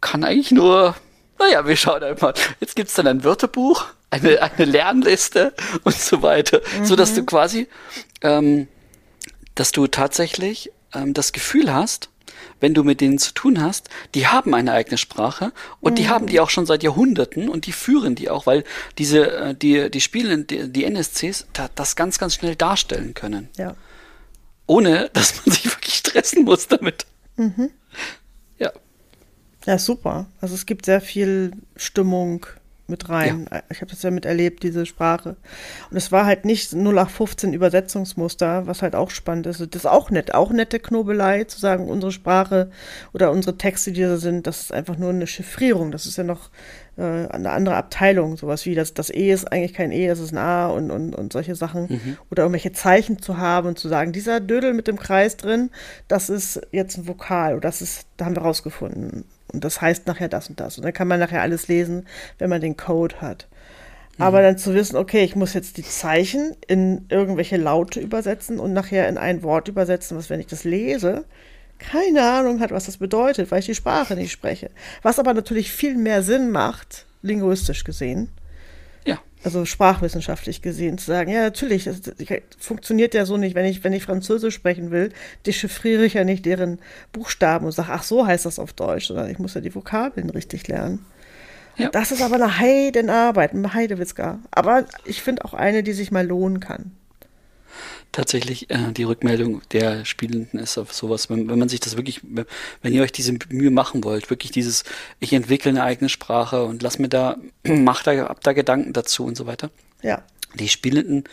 [0.00, 0.94] kann eigentlich nur,
[1.38, 2.34] naja, wir schauen einfach.
[2.60, 6.84] Jetzt gibt's dann ein Wörterbuch, eine, eine Lernliste und so weiter, mhm.
[6.84, 7.68] so dass du quasi,
[8.22, 8.68] ähm,
[9.54, 12.10] dass du tatsächlich ähm, das Gefühl hast,
[12.60, 15.96] wenn du mit denen zu tun hast, die haben eine eigene Sprache und mhm.
[15.96, 18.64] die haben die auch schon seit Jahrhunderten und die führen die auch, weil
[18.98, 23.48] diese, äh, die, die Spiele, die, die NSCs da, das ganz, ganz schnell darstellen können.
[23.56, 23.74] Ja.
[24.66, 27.06] Ohne, dass man sich wirklich stressen muss damit.
[27.36, 27.70] Mhm.
[29.68, 29.78] Ja.
[29.78, 30.26] Super.
[30.40, 32.46] Also es gibt sehr viel Stimmung
[32.88, 33.46] mit rein.
[33.52, 33.62] Ja.
[33.70, 35.36] Ich habe das ja miterlebt, diese Sprache.
[35.90, 39.60] Und es war halt nicht 0815 Übersetzungsmuster, was halt auch spannend ist.
[39.60, 42.70] Das ist auch nett, auch nette Knobelei, zu sagen, unsere Sprache
[43.12, 45.92] oder unsere Texte, die da sind, das ist einfach nur eine Chiffrierung.
[45.92, 46.48] Das ist ja noch
[46.96, 50.32] äh, eine andere Abteilung, sowas wie das, das E ist eigentlich kein E, das ist
[50.32, 51.88] ein A und, und, und solche Sachen.
[51.90, 52.16] Mhm.
[52.30, 55.68] Oder irgendwelche Zeichen zu haben und zu sagen, dieser Dödel mit dem Kreis drin,
[56.08, 59.24] das ist jetzt ein Vokal oder das ist, da haben wir rausgefunden.
[59.52, 60.76] Und das heißt nachher das und das.
[60.76, 62.06] Und dann kann man nachher alles lesen,
[62.38, 63.48] wenn man den Code hat.
[64.18, 64.24] Mhm.
[64.24, 68.72] Aber dann zu wissen, okay, ich muss jetzt die Zeichen in irgendwelche Laute übersetzen und
[68.72, 71.24] nachher in ein Wort übersetzen, was, wenn ich das lese,
[71.78, 74.70] keine Ahnung hat, was das bedeutet, weil ich die Sprache nicht spreche.
[75.02, 78.30] Was aber natürlich viel mehr Sinn macht, linguistisch gesehen,
[79.44, 82.00] also sprachwissenschaftlich gesehen, zu sagen, ja, natürlich, das,
[82.58, 85.12] funktioniert ja so nicht, wenn ich, wenn ich Französisch sprechen will,
[85.46, 86.78] dechiffriere ich ja nicht deren
[87.12, 90.30] Buchstaben und sage, ach, so heißt das auf Deutsch, sondern ich muss ja die Vokabeln
[90.30, 91.04] richtig lernen.
[91.76, 91.90] Ja.
[91.90, 94.40] Das ist aber eine Heidenarbeit, ein Heidewitzka.
[94.50, 96.92] Aber ich finde auch eine, die sich mal lohnen kann
[98.18, 102.20] tatsächlich äh, die Rückmeldung der Spielenden ist auf sowas, wenn, wenn man sich das wirklich,
[102.24, 104.82] wenn ihr euch diese Mühe machen wollt, wirklich dieses,
[105.20, 109.24] ich entwickle eine eigene Sprache und lass mir da, mach da, ab da Gedanken dazu
[109.24, 109.70] und so weiter.
[110.02, 110.24] Ja.
[110.54, 111.24] Die Spielenden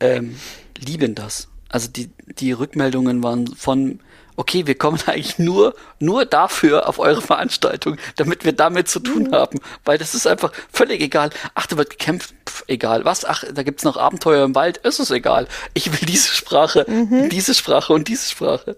[0.00, 0.36] ähm,
[0.76, 1.46] lieben das.
[1.68, 4.00] Also die, die Rückmeldungen waren von
[4.36, 9.24] okay, wir kommen eigentlich nur, nur dafür auf eure Veranstaltung, damit wir damit zu tun
[9.24, 9.32] mhm.
[9.32, 9.60] haben.
[9.84, 11.30] Weil das ist einfach völlig egal.
[11.54, 13.04] Ach, da wird gekämpft, pff, egal.
[13.04, 13.24] Was?
[13.24, 15.46] Ach, da gibt's noch Abenteuer im Wald, ist es egal.
[15.74, 17.28] Ich will diese Sprache, mhm.
[17.28, 18.76] diese Sprache und diese Sprache.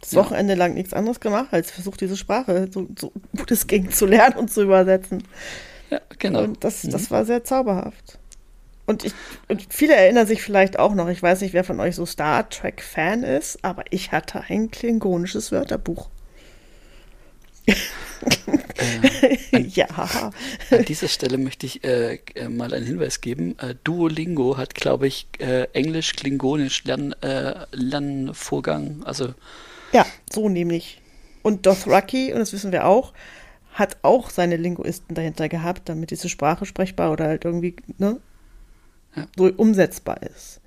[0.00, 0.20] Das ja.
[0.20, 4.06] Wochenende lang nichts anderes gemacht, als versucht, diese Sprache so, so gut es ging zu
[4.06, 5.24] lernen und zu übersetzen.
[5.90, 6.42] Ja, genau.
[6.42, 7.10] Und das, das mhm.
[7.10, 8.18] war sehr zauberhaft.
[8.86, 9.14] Und, ich,
[9.48, 12.48] und viele erinnern sich vielleicht auch noch, ich weiß nicht, wer von euch so Star
[12.48, 16.10] Trek-Fan ist, aber ich hatte ein klingonisches Wörterbuch.
[17.66, 19.86] Äh, an, ja.
[20.70, 23.58] An dieser Stelle möchte ich äh, äh, mal einen Hinweis geben.
[23.58, 29.02] Äh, Duolingo hat, glaube ich, äh, Englisch-Klingonisch Lern, äh, Lernvorgang.
[29.04, 29.34] Also
[29.92, 31.00] ja, so nämlich.
[31.42, 33.12] Und Dothraki, und das wissen wir auch,
[33.72, 38.18] hat auch seine Linguisten dahinter gehabt, damit diese Sprache sprechbar oder halt irgendwie ne,
[39.14, 39.26] ja.
[39.36, 40.60] so umsetzbar ist.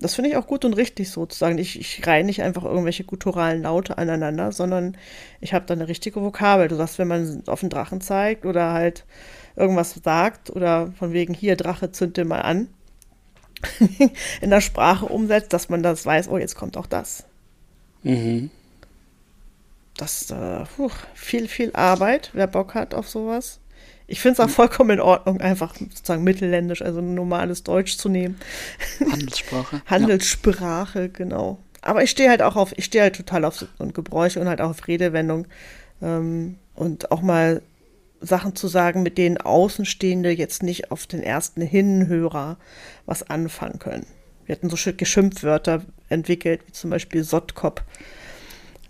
[0.00, 1.58] Das finde ich auch gut und richtig sozusagen.
[1.58, 4.96] Ich, ich reihe nicht einfach irgendwelche gutturalen Laute aneinander, sondern
[5.40, 6.68] ich habe da eine richtige Vokabel.
[6.68, 9.04] Du sagst, wenn man auf einen Drachen zeigt oder halt
[9.56, 12.68] irgendwas sagt oder von wegen hier Drache zünde mal an,
[14.40, 17.24] in der Sprache umsetzt, dass man das weiß, oh, jetzt kommt auch das.
[18.04, 18.50] Mhm.
[19.96, 23.58] Das äh, puh, viel, viel Arbeit, wer Bock hat auf sowas.
[24.08, 28.40] Ich finde es auch vollkommen in Ordnung, einfach sozusagen mittelländisch, also normales Deutsch zu nehmen.
[29.00, 29.82] Handelssprache.
[29.86, 31.06] Handelssprache, ja.
[31.08, 31.58] genau.
[31.82, 34.62] Aber ich stehe halt auch auf, ich stehe halt total auf und Gebräuche und halt
[34.62, 35.46] auch auf Redewendung.
[36.02, 37.60] Ähm, und auch mal
[38.20, 42.56] Sachen zu sagen, mit denen Außenstehende jetzt nicht auf den ersten Hinhörer
[43.06, 44.06] was anfangen können.
[44.46, 47.82] Wir hatten so Geschimpfwörter entwickelt, wie zum Beispiel Sottkop.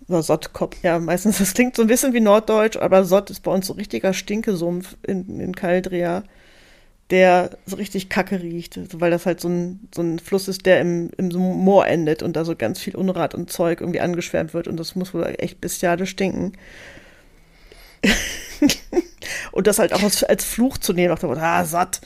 [0.09, 3.51] Oder Sottkop, ja, meistens, das klingt so ein bisschen wie Norddeutsch, aber Sott ist bei
[3.51, 6.23] uns so richtiger Stinkesumpf in, in Kaldria,
[7.11, 10.81] der so richtig kacke riecht, weil das halt so ein, so ein Fluss ist, der
[10.81, 14.67] im, im Moor endet und da so ganz viel Unrat und Zeug irgendwie angeschwärmt wird
[14.67, 16.53] und das muss wohl echt bestialisch stinken.
[19.51, 22.01] und das halt auch als, als Fluch zu nehmen, nach dem Motto, ah, satt.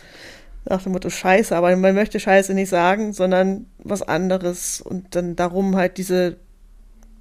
[0.66, 5.36] Nach dem Motto Scheiße, aber man möchte Scheiße nicht sagen, sondern was anderes und dann
[5.36, 6.38] darum halt diese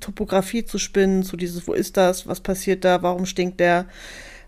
[0.02, 3.86] Topografie zu spinnen, zu dieses, wo ist das, was passiert da, warum stinkt der?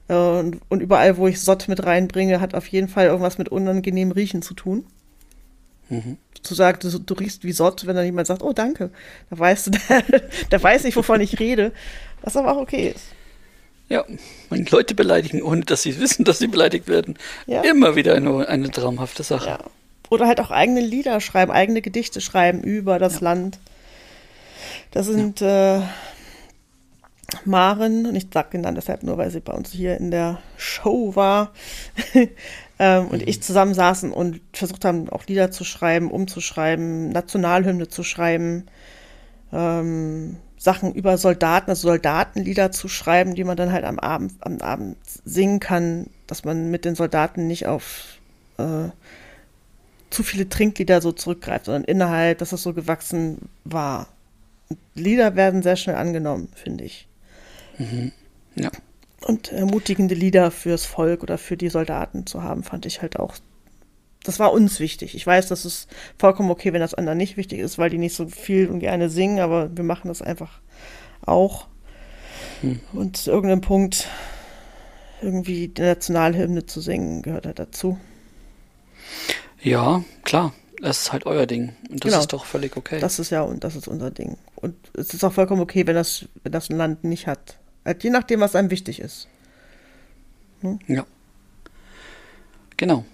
[0.09, 3.49] Äh, und, und überall, wo ich Sott mit reinbringe, hat auf jeden Fall irgendwas mit
[3.49, 4.85] unangenehmem Riechen zu tun.
[5.89, 6.19] Mhm.
[6.43, 8.91] Zu sagen, du, du, riechst wie Sott, wenn dann jemand sagt, oh danke,
[9.31, 10.03] da weißt du, der,
[10.51, 11.73] der weiß nicht, wovon ich rede,
[12.21, 13.07] was aber auch okay ist.
[13.89, 14.05] Ja,
[14.49, 17.19] meine Leute beleidigen, ohne dass sie wissen, dass sie beleidigt werden.
[17.47, 17.63] Ja.
[17.63, 19.49] Immer wieder eine, eine traumhafte Sache.
[19.49, 19.59] Ja.
[20.11, 23.21] Oder halt auch eigene Lieder schreiben, eigene Gedichte schreiben über das ja.
[23.25, 23.59] Land.
[24.95, 25.81] Das sind äh,
[27.45, 30.39] Maren, und ich sage ihn dann deshalb nur, weil sie bei uns hier in der
[30.57, 31.53] Show war.
[32.79, 33.29] ähm, und mhm.
[33.29, 38.67] ich zusammen saßen und versucht haben, auch Lieder zu schreiben, umzuschreiben, Nationalhymne zu schreiben.
[39.53, 44.61] Ähm, Sachen über Soldaten, also Soldatenlieder zu schreiben, die man dann halt am Abend, am
[44.61, 48.19] Abend singen kann, dass man mit den Soldaten nicht auf
[48.59, 48.91] äh,
[50.11, 54.07] zu viele Trinklieder so zurückgreift, sondern Inhalt, dass es so gewachsen war.
[54.95, 57.09] Lieder werden sehr schnell angenommen, finde ich.
[57.79, 58.13] Mhm.
[58.57, 58.71] Ja.
[59.27, 63.37] Und ermutigende Lieder fürs Volk oder für die Soldaten zu haben, fand ich halt auch
[64.25, 65.15] das war uns wichtig.
[65.15, 68.17] Ich weiß, das ist vollkommen okay, wenn das anderen nicht wichtig ist, weil die nicht
[68.17, 70.61] so viel und gerne singen, aber wir machen das einfach
[71.25, 71.69] auch.
[72.63, 72.81] Hm.
[72.95, 74.09] Und zu irgendeinem Punkt
[75.23, 77.99] irgendwie die Nationalhymne zu singen gehört halt dazu.
[79.61, 80.53] Ja, klar.
[80.85, 81.75] Das ist halt euer Ding.
[81.89, 82.21] Und das genau.
[82.21, 83.01] ist doch völlig okay.
[83.01, 84.37] Das ist ja, und das ist unser Ding.
[84.57, 87.57] Und es ist auch vollkommen okay, wenn das, wenn das ein Land nicht hat.
[87.87, 89.27] Halt je nachdem, was einem wichtig ist.
[90.61, 90.79] Hm?
[90.87, 91.07] Ja.
[92.77, 93.07] Genau.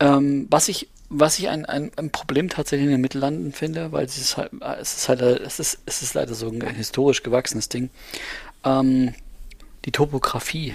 [0.00, 4.04] Ähm, was ich, was ich ein, ein, ein, Problem tatsächlich in den Mittellanden finde, weil
[4.04, 7.70] es ist halt, es ist halt, es ist, es ist leider so ein historisch gewachsenes
[7.70, 7.88] Ding.
[8.64, 9.14] Ähm,
[9.86, 10.74] die Topografie.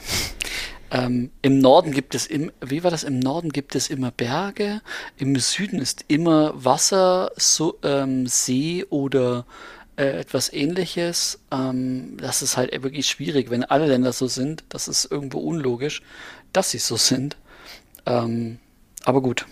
[0.93, 3.03] Ähm, Im Norden gibt es im, wie war das?
[3.03, 4.82] Im Norden gibt es immer Berge,
[5.17, 9.47] im Süden ist immer Wasser, so, ähm, See oder
[9.95, 11.39] äh, etwas ähnliches.
[11.51, 14.63] Ähm, das ist halt wirklich schwierig, wenn alle Länder so sind.
[14.69, 16.03] Das ist irgendwo unlogisch,
[16.53, 17.38] dass sie so sind.
[18.06, 18.60] Ähm,
[19.03, 19.47] aber gut.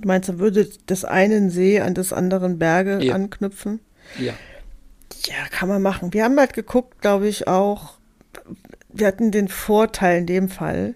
[0.00, 3.14] Du meinst, da würde das einen See an des anderen Berge ja.
[3.14, 3.80] anknüpfen?
[4.18, 4.34] Ja.
[5.24, 6.12] Ja, kann man machen.
[6.12, 7.99] Wir haben halt geguckt, glaube ich, auch,
[8.92, 10.94] wir hatten den Vorteil in dem Fall,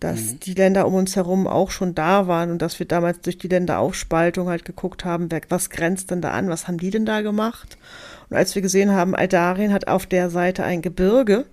[0.00, 0.40] dass mhm.
[0.40, 3.48] die Länder um uns herum auch schon da waren und dass wir damals durch die
[3.48, 7.78] Länderaufspaltung halt geguckt haben, was grenzt denn da an, was haben die denn da gemacht?
[8.30, 11.46] Und als wir gesehen haben, Aldarien hat auf der Seite ein Gebirge,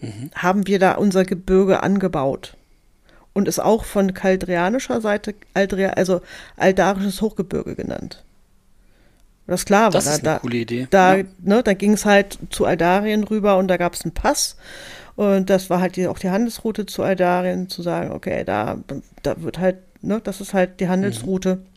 [0.00, 0.30] mhm.
[0.34, 2.56] haben wir da unser Gebirge angebaut
[3.34, 6.22] und ist auch von kaldrianischer Seite Aldria, also
[6.56, 8.24] aldarisches Hochgebirge genannt.
[9.46, 9.90] Das klar war.
[9.90, 10.88] Das ist eine da, coole Idee.
[10.90, 11.24] Da, ja.
[11.42, 14.56] ne, da ging es halt zu Aldarien rüber und da gab es einen Pass.
[15.16, 18.78] Und das war halt die, auch die Handelsroute zu Aldarien, zu sagen, okay, da,
[19.22, 21.56] da wird halt, ne, das ist halt die Handelsroute.
[21.56, 21.76] Mhm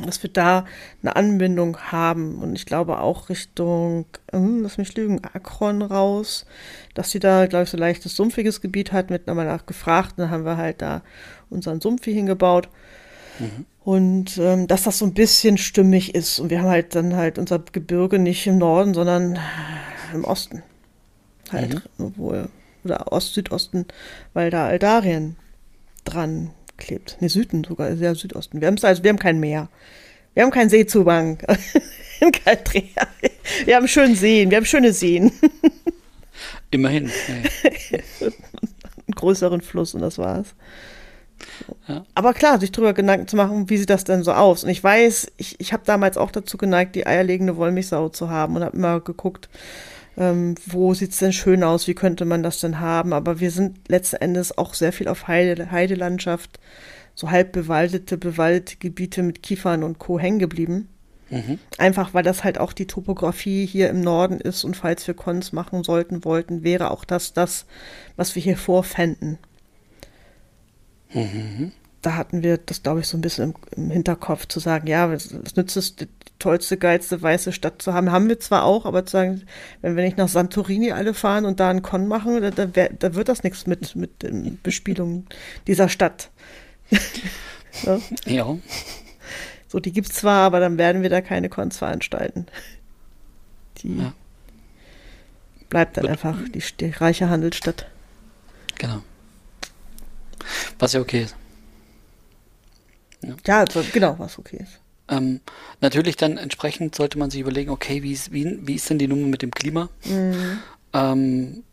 [0.00, 0.64] dass wir da
[1.02, 2.38] eine Anbindung haben.
[2.38, 6.46] Und ich glaube auch Richtung, hm, lass mich lügen, Akron raus,
[6.94, 10.14] dass sie da, glaube ich, so leichtes sumpfiges Gebiet hat, mit nochmal nachgefragt.
[10.16, 11.02] Dann haben wir halt da
[11.50, 12.68] unseren Sumpf hier hingebaut.
[13.38, 13.66] Mhm.
[13.84, 16.38] Und ähm, dass das so ein bisschen stimmig ist.
[16.38, 19.38] Und wir haben halt dann halt unser Gebirge nicht im Norden, sondern
[20.14, 20.62] im Osten.
[21.52, 22.14] Halt, mhm.
[22.16, 22.34] wo,
[22.84, 23.86] oder Ost-Südosten,
[24.32, 25.36] weil da Aldarien
[26.04, 27.16] dran klebt.
[27.20, 28.60] Ne, Süden sogar, sehr Südosten.
[28.60, 29.68] Wir, also, wir haben kein Meer.
[30.34, 31.38] Wir haben keinen Seezugang
[32.20, 33.06] in Kaltrea.
[33.64, 35.32] Wir haben schöne Seen, wir haben schöne Seen.
[36.70, 37.10] Immerhin.
[37.28, 37.98] Ja.
[39.06, 40.54] Einen größeren Fluss und das war's.
[41.86, 42.04] Ja.
[42.14, 44.64] Aber klar, sich darüber Gedanken zu machen, wie sieht das denn so aus?
[44.64, 48.56] Und ich weiß, ich, ich habe damals auch dazu geneigt, die eierlegende Wollmilchsau zu haben
[48.56, 49.48] und habe immer geguckt,
[50.16, 53.12] ähm, wo sieht es denn schön aus, wie könnte man das denn haben.
[53.12, 56.58] Aber wir sind letzten Endes auch sehr viel auf Heide, Heidelandschaft,
[57.14, 60.18] so halb bewaldete, bewaldete Gebiete mit Kiefern und Co.
[60.18, 60.88] hängen geblieben.
[61.30, 61.58] Mhm.
[61.78, 65.52] Einfach weil das halt auch die Topografie hier im Norden ist und falls wir Cons
[65.52, 67.64] machen sollten, wollten, wäre auch das das,
[68.16, 69.38] was wir hier vorfänden.
[71.14, 71.72] Mhm.
[72.02, 75.10] Da hatten wir das, glaube ich, so ein bisschen im, im Hinterkopf zu sagen, ja,
[75.10, 75.96] was, was nützt es,
[76.38, 78.10] tollste, geilste weiße Stadt zu haben?
[78.12, 79.42] Haben wir zwar auch, aber zu sagen,
[79.80, 82.90] wenn wir nicht nach Santorini alle fahren und da einen Con machen, da, da, wär,
[82.92, 85.26] da wird das nichts mit, mit Bespielung
[85.66, 86.30] dieser Stadt.
[87.84, 88.00] ja.
[88.26, 88.58] ja.
[89.68, 92.46] So, die gibt es zwar, aber dann werden wir da keine Cons veranstalten.
[93.78, 94.12] Die ja.
[95.70, 97.86] bleibt dann einfach die, die reiche Handelsstadt.
[98.78, 99.02] Genau.
[100.78, 101.36] Was ja okay ist.
[103.22, 104.78] Ja, ja also, genau, was okay ist.
[105.12, 105.40] Ähm,
[105.80, 109.08] natürlich dann entsprechend sollte man sich überlegen, okay, wie ist, wie, wie ist denn die
[109.08, 109.90] Nummer mit dem Klima?
[110.04, 110.58] Mhm.
[110.94, 111.64] Ähm,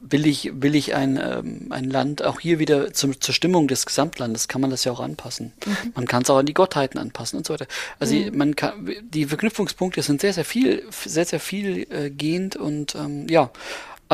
[0.00, 3.86] will ich, will ich ein, ähm, ein Land auch hier wieder zum, zur Stimmung des
[3.86, 5.52] Gesamtlandes, kann man das ja auch anpassen.
[5.64, 5.92] Mhm.
[5.94, 7.66] Man kann es auch an die Gottheiten anpassen und so weiter.
[7.98, 8.36] Also mhm.
[8.36, 13.26] man kann, die Verknüpfungspunkte sind sehr, sehr viel, sehr, sehr viel äh, gehend und ähm,
[13.28, 13.50] ja,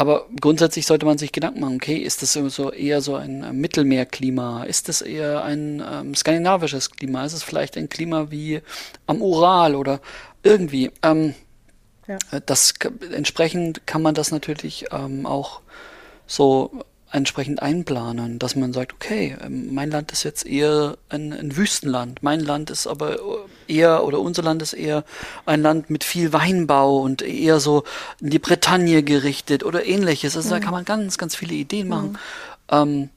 [0.00, 3.52] aber grundsätzlich sollte man sich Gedanken machen, okay, ist das so eher so ein äh,
[3.52, 4.64] Mittelmeerklima?
[4.64, 7.22] Ist das eher ein ähm, skandinavisches Klima?
[7.26, 8.62] Ist es vielleicht ein Klima wie
[9.06, 10.00] am Ural oder
[10.42, 10.90] irgendwie?
[11.02, 11.34] Ähm,
[12.08, 12.16] ja.
[12.30, 12.72] Äh, das
[13.12, 15.60] entsprechend kann man das natürlich ähm, auch
[16.26, 16.82] so
[17.12, 22.22] entsprechend einplanen, dass man sagt, okay, ähm, mein Land ist jetzt eher ein, ein, Wüstenland,
[22.22, 23.18] mein Land ist aber
[23.70, 25.04] eher, oder unser Land ist eher
[25.46, 27.84] ein Land mit viel Weinbau und eher so
[28.20, 30.36] in die Bretagne gerichtet oder ähnliches.
[30.36, 30.52] Also mhm.
[30.52, 32.12] da kann man ganz, ganz viele Ideen machen.
[32.12, 32.18] Mhm.
[32.70, 33.10] Ähm,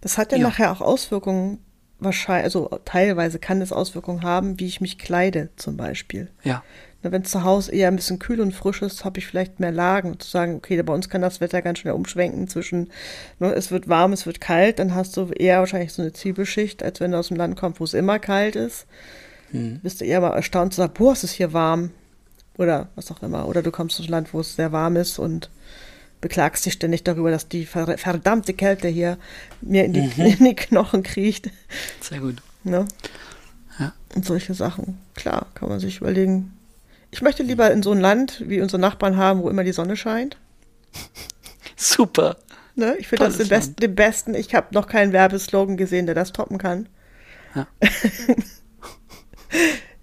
[0.00, 1.58] das hat ja, ja, nachher auch Auswirkungen,
[1.98, 6.30] wahrscheinlich, also teilweise kann es Auswirkungen haben, wie ich mich kleide zum Beispiel.
[6.44, 6.62] Ja.
[7.02, 9.70] Wenn es zu Hause eher ein bisschen kühl und frisch ist, habe ich vielleicht mehr
[9.70, 10.18] Lagen.
[10.18, 12.90] Zu sagen, okay, bei uns kann das Wetter ganz schnell umschwenken zwischen,
[13.38, 16.82] ne, es wird warm, es wird kalt, dann hast du eher wahrscheinlich so eine Zwiebelschicht,
[16.82, 18.86] als wenn du aus dem Land kommst, wo es immer kalt ist.
[19.52, 19.78] Hm.
[19.80, 21.90] Bist du eher mal erstaunt zu sagen, boah, es ist hier warm.
[22.56, 23.46] Oder was auch immer.
[23.46, 25.48] Oder du kommst aus einem Land, wo es sehr warm ist und
[26.20, 29.18] beklagst dich ständig darüber, dass die verdammte Kälte hier
[29.60, 30.12] mir in die, mhm.
[30.38, 31.50] in die Knochen kriecht.
[32.00, 32.42] Sehr gut.
[32.64, 32.86] Ne?
[33.78, 33.94] Ja.
[34.16, 34.98] Und solche Sachen.
[35.14, 36.57] Klar, kann man sich überlegen,
[37.10, 39.96] ich möchte lieber in so ein Land wie unsere Nachbarn haben, wo immer die Sonne
[39.96, 40.36] scheint.
[41.76, 42.36] Super.
[42.74, 42.96] Ne?
[42.98, 44.34] Ich finde das den, Best, den besten.
[44.34, 46.88] Ich habe noch keinen Werbeslogan gesehen, der das toppen kann.
[47.54, 47.66] Ja.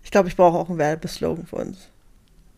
[0.04, 1.89] ich glaube, ich brauche auch einen Werbeslogan für uns.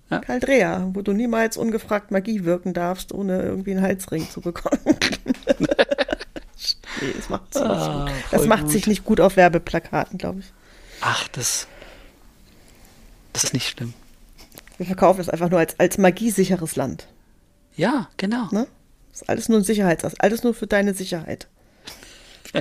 [0.09, 0.19] Ja.
[0.19, 4.79] Caldrea, wo du niemals ungefragt Magie wirken darfst, ohne irgendwie einen Halsring zu bekommen.
[5.59, 5.67] nee,
[7.15, 10.53] das macht, sich, ah, nicht, das macht sich nicht gut auf Werbeplakaten, glaube ich.
[11.01, 11.67] Ach, das,
[13.33, 13.93] das ist nicht schlimm.
[14.77, 17.07] Wir verkaufen es einfach nur als, als magiesicheres Land.
[17.75, 18.47] Ja, genau.
[18.51, 18.67] Ne?
[19.11, 20.23] Das ist alles nur ein Sicherheitsaspekt.
[20.23, 21.47] Alles nur für deine Sicherheit.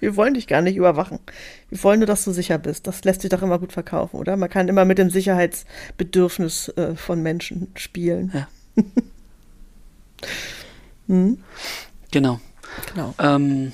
[0.00, 1.18] Wir wollen dich gar nicht überwachen.
[1.70, 2.86] Wir wollen nur, dass du sicher bist.
[2.86, 4.36] Das lässt sich doch immer gut verkaufen, oder?
[4.36, 8.30] Man kann immer mit dem Sicherheitsbedürfnis äh, von Menschen spielen.
[8.32, 8.48] Ja.
[11.08, 11.42] hm?
[12.12, 12.40] Genau.
[12.92, 13.14] Genau.
[13.18, 13.72] Ähm,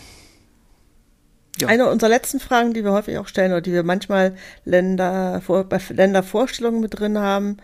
[1.60, 1.68] ja.
[1.68, 5.80] Eine unserer letzten Fragen, die wir häufig auch stellen oder die wir manchmal Länder, bei
[5.90, 7.58] Ländervorstellungen mit drin haben,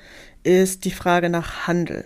[0.44, 2.04] ist die Frage nach Handel.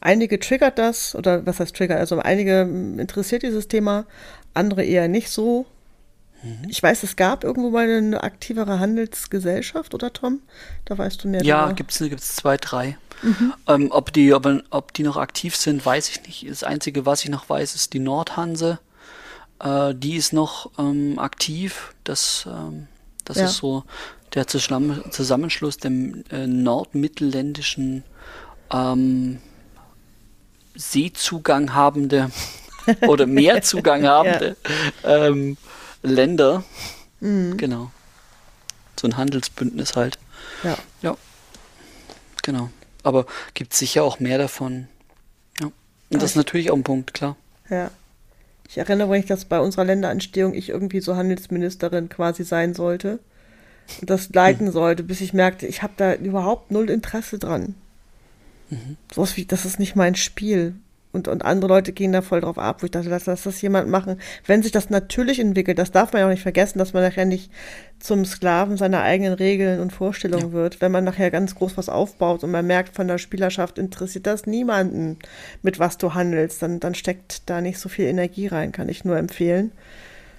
[0.00, 1.96] Einige triggert das, oder was heißt Trigger?
[1.96, 4.04] Also einige interessiert dieses Thema,
[4.54, 5.66] andere eher nicht so.
[6.42, 6.68] Mhm.
[6.68, 10.40] Ich weiß, es gab irgendwo mal eine aktivere Handelsgesellschaft, oder Tom?
[10.84, 11.42] Da weißt du mehr.
[11.44, 12.96] Ja, gibt es zwei, drei.
[13.22, 13.54] Mhm.
[13.68, 16.50] Ähm, ob, die, ob, ob die noch aktiv sind, weiß ich nicht.
[16.50, 18.80] Das Einzige, was ich noch weiß, ist die Nordhanse.
[19.62, 21.94] Äh, die ist noch ähm, aktiv.
[22.04, 22.88] Das, ähm,
[23.24, 23.44] das ja.
[23.44, 23.84] ist so
[24.34, 28.02] der Zusammenschluss der äh, nordmittelländischen
[28.72, 29.38] ähm,
[30.74, 32.30] Seezugang habende
[33.06, 34.56] oder Meerzugang habende
[35.02, 35.26] ja.
[35.26, 35.56] ähm,
[36.02, 36.64] Länder.
[37.20, 37.56] Mhm.
[37.56, 37.90] Genau.
[38.98, 40.18] So ein Handelsbündnis halt.
[40.64, 40.76] Ja.
[41.02, 41.16] Ja.
[42.42, 42.70] Genau.
[43.04, 44.88] Aber gibt sicher auch mehr davon.
[45.60, 45.66] Ja.
[45.66, 47.36] Und das ist natürlich auch ein Punkt, klar.
[47.68, 47.90] Ja.
[48.68, 53.18] Ich erinnere mich, dass bei unserer Länderentstehung ich irgendwie so Handelsministerin quasi sein sollte
[54.00, 54.72] und das leiten mhm.
[54.72, 57.74] sollte, bis ich merkte, ich habe da überhaupt null Interesse dran.
[58.70, 58.96] Mhm.
[59.12, 60.74] Sowas wie, das ist nicht mein Spiel.
[61.12, 63.60] Und, und andere Leute gehen da voll drauf ab, wo ich dachte, lass, lass das
[63.60, 64.18] jemand machen.
[64.46, 67.26] Wenn sich das natürlich entwickelt, das darf man ja auch nicht vergessen, dass man nachher
[67.26, 67.50] nicht
[67.98, 70.52] zum Sklaven seiner eigenen Regeln und Vorstellungen ja.
[70.52, 70.80] wird.
[70.80, 74.46] Wenn man nachher ganz groß was aufbaut und man merkt, von der Spielerschaft interessiert das
[74.46, 75.18] niemanden,
[75.60, 79.04] mit was du handelst, dann, dann steckt da nicht so viel Energie rein, kann ich
[79.04, 79.70] nur empfehlen.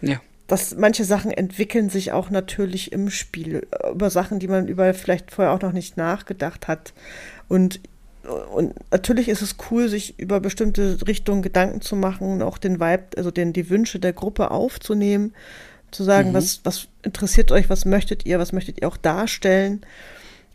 [0.01, 0.19] Ja.
[0.47, 5.32] Dass manche Sachen entwickeln sich auch natürlich im Spiel, über Sachen, die man über vielleicht
[5.32, 6.93] vorher auch noch nicht nachgedacht hat.
[7.47, 7.80] Und
[8.55, 12.80] und natürlich ist es cool, sich über bestimmte Richtungen Gedanken zu machen und auch den
[12.80, 15.34] Vibe, also den, die Wünsche der Gruppe aufzunehmen,
[15.91, 16.34] zu sagen, mhm.
[16.34, 19.82] was, was interessiert euch, was möchtet ihr, was möchtet ihr auch darstellen,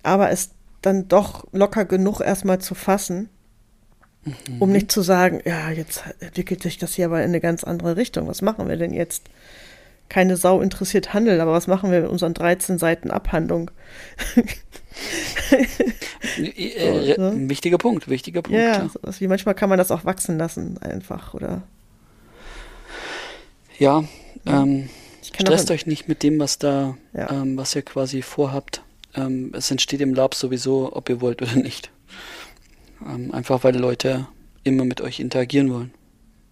[0.03, 0.51] aber es
[0.83, 3.29] dann doch locker genug erstmal zu fassen
[4.25, 4.63] Mhm.
[4.63, 7.97] Um nicht zu sagen, ja, jetzt entwickelt sich das hier aber in eine ganz andere
[7.97, 8.29] Richtung.
[8.29, 9.25] Was machen wir denn jetzt?
[10.09, 13.71] Keine Sau interessiert Handel, aber was machen wir mit unseren 13 Seiten Abhandlung?
[16.39, 17.49] äh, so, ne?
[17.49, 18.59] Wichtiger Punkt, wichtiger Punkt.
[18.59, 21.63] Ja, so, wie manchmal kann man das auch wachsen lassen, einfach, oder?
[23.79, 24.05] Ja,
[24.47, 24.89] ähm,
[25.23, 27.31] stresst euch nicht mit dem, was da, ja.
[27.31, 28.83] ähm, was ihr quasi vorhabt.
[29.15, 31.91] Ähm, es entsteht im Lab sowieso, ob ihr wollt oder nicht.
[33.07, 34.27] Ähm, einfach weil Leute
[34.65, 35.93] immer mit euch interagieren wollen.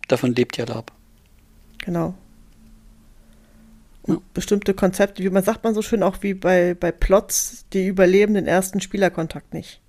[0.09, 0.92] Davon lebt ja Lab.
[1.78, 2.14] Genau.
[4.07, 4.18] Ja.
[4.34, 8.34] Bestimmte Konzepte, wie man sagt man so schön, auch wie bei, bei Plots, die überleben
[8.34, 9.80] den ersten Spielerkontakt nicht.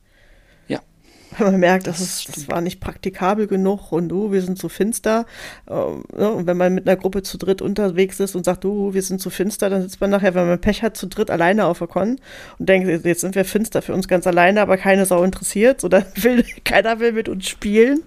[1.38, 4.70] Wenn man merkt, das, ist, das war nicht praktikabel genug und du, wir sind zu
[4.70, 5.26] finster.
[5.70, 8.93] Ähm, ne, und wenn man mit einer Gruppe zu dritt unterwegs ist und sagt, du,
[8.93, 11.65] wir sind zu finster, dann sitzt man nachher, wenn man Pech hat, zu dritt alleine
[11.65, 12.20] auf der Con
[12.59, 16.05] und denkt, jetzt sind wir finster für uns ganz alleine, aber keine Sau interessiert oder
[16.15, 18.01] will, keiner will mit uns spielen.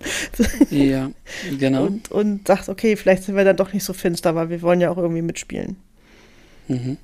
[0.70, 1.10] Ja,
[1.58, 1.84] genau.
[1.86, 4.80] Und, und sagt, okay, vielleicht sind wir dann doch nicht so finster, weil wir wollen
[4.80, 5.76] ja auch irgendwie mitspielen.
[6.70, 6.98] Mhm.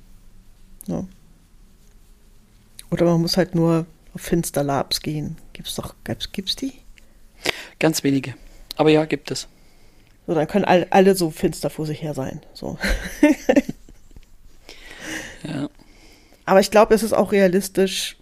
[0.87, 1.05] Ja.
[2.89, 5.37] Oder man muss halt nur auf Finsterlabs gehen.
[5.51, 6.73] Gibt's doch, gibt's, gibt's die?
[7.77, 8.35] Ganz wenige.
[8.77, 9.47] Aber ja, gibt es.
[10.25, 12.41] So, dann können all, alle so finster vor sich her sein.
[12.53, 12.77] So.
[15.43, 15.69] ja.
[16.45, 18.15] Aber ich glaube, es ist auch realistisch,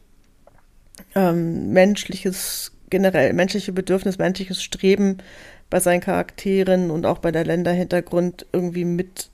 [1.13, 5.19] ähm, menschliches, generell menschliche Bedürfnis, menschliches Streben
[5.69, 9.29] bei seinen Charakteren und auch bei der Länderhintergrund irgendwie mit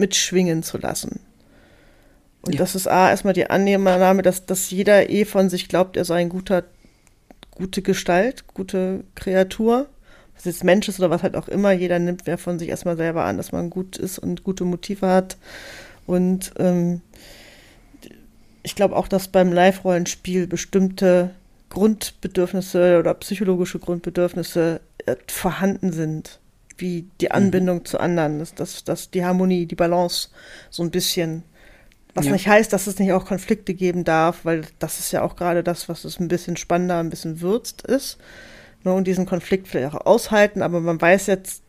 [0.00, 1.20] mitschwingen zu lassen.
[2.42, 2.58] Und ja.
[2.58, 6.20] das ist A, erstmal die Annahme, dass, dass jeder eh von sich glaubt, er sei
[6.20, 6.64] ein guter,
[7.50, 9.86] gute Gestalt, gute Kreatur.
[10.34, 12.96] Was jetzt Mensch ist oder was halt auch immer, jeder nimmt wer von sich erstmal
[12.96, 15.36] selber an, dass man gut ist und gute Motive hat.
[16.06, 17.00] Und ähm,
[18.62, 21.30] ich glaube auch, dass beim Live-Rollenspiel bestimmte
[21.70, 26.38] Grundbedürfnisse oder psychologische Grundbedürfnisse äh, vorhanden sind,
[26.78, 27.32] wie die mhm.
[27.32, 27.84] Anbindung mhm.
[27.84, 30.28] zu anderen, dass, dass, dass die Harmonie, die Balance
[30.70, 31.42] so ein bisschen
[32.14, 32.32] was ja.
[32.32, 35.62] nicht heißt, dass es nicht auch Konflikte geben darf, weil das ist ja auch gerade
[35.62, 38.18] das, was es ein bisschen spannender, ein bisschen würzt ist.
[38.82, 41.62] Ne, und diesen Konflikt vielleicht auch aushalten, aber man weiß jetzt,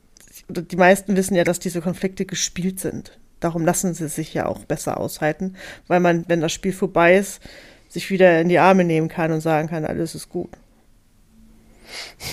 [0.48, 3.20] die meisten wissen ja, dass diese Konflikte gespielt sind.
[3.40, 5.56] Darum lassen sie sich ja auch besser aushalten,
[5.88, 7.42] weil man, wenn das Spiel vorbei ist,
[7.88, 10.50] sich wieder in die Arme nehmen kann und sagen kann, alles ist gut.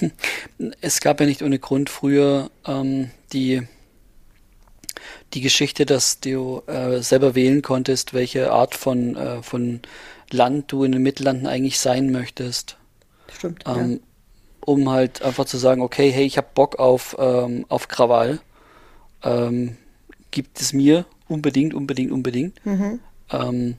[0.81, 3.63] Es gab ja nicht ohne Grund früher ähm, die
[5.35, 9.81] die Geschichte, dass du äh, selber wählen konntest, welche Art von, äh, von
[10.31, 12.77] Land du in den Mittellanden eigentlich sein möchtest.
[13.33, 13.65] Stimmt.
[13.67, 13.99] Ähm, ja.
[14.61, 18.41] Um halt einfach zu sagen, okay, hey, ich habe Bock auf, ähm, auf Krawall.
[19.23, 19.77] Ähm,
[20.31, 22.65] gibt es mir unbedingt, unbedingt, unbedingt.
[22.65, 23.01] Mhm.
[23.31, 23.77] Ähm,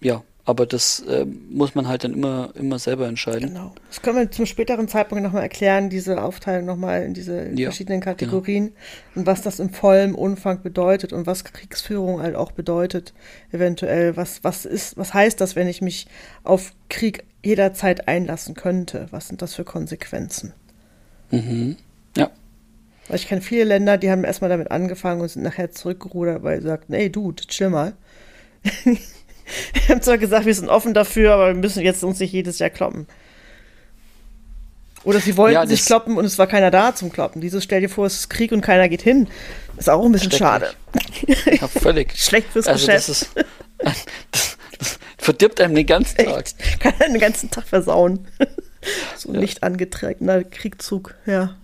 [0.00, 3.48] ja, aber das äh, muss man halt dann immer, immer selber entscheiden.
[3.48, 3.74] Genau.
[3.88, 8.00] Das können wir zum späteren Zeitpunkt nochmal erklären, diese Aufteilung nochmal in diese ja, verschiedenen
[8.00, 8.12] genau.
[8.12, 8.76] Kategorien genau.
[9.14, 13.14] und was das im vollen Umfang bedeutet und was Kriegsführung halt auch bedeutet,
[13.52, 14.16] eventuell.
[14.16, 16.08] Was, was ist, was heißt das, wenn ich mich
[16.42, 19.06] auf Krieg jederzeit einlassen könnte?
[19.10, 20.52] Was sind das für Konsequenzen?
[21.30, 21.76] Mhm.
[22.18, 22.30] Ja.
[23.08, 26.60] Weil ich kenne viele Länder, die haben erstmal damit angefangen und sind nachher zurückgerudert, weil
[26.60, 27.94] sie sagten, ey, Dude, chill mal.
[29.72, 32.58] Wir haben zwar gesagt, wir sind offen dafür, aber wir müssen jetzt uns nicht jedes
[32.58, 33.06] Jahr kloppen.
[35.04, 37.42] Oder sie wollten ja, sich kloppen und es war keiner da zum Kloppen.
[37.42, 39.28] Dieses stell dir vor, es ist Krieg und keiner geht hin.
[39.76, 40.72] Ist auch ein bisschen schade.
[41.50, 42.12] Ja, völlig.
[42.16, 43.08] Schlecht fürs also Geschäft.
[43.10, 43.30] Das, ist,
[43.78, 44.06] das,
[44.78, 46.46] das, verdirbt einem den ganzen Tag.
[46.46, 46.80] Echt?
[46.80, 48.26] Kann einen den ganzen Tag versauen.
[49.16, 49.40] so ein ja.
[49.42, 51.54] nicht angetragener Kriegszug, ja.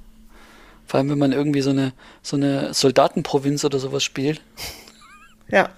[0.86, 4.42] Vor allem, wenn man irgendwie so eine, so eine Soldatenprovinz oder sowas spielt.
[5.48, 5.70] Ja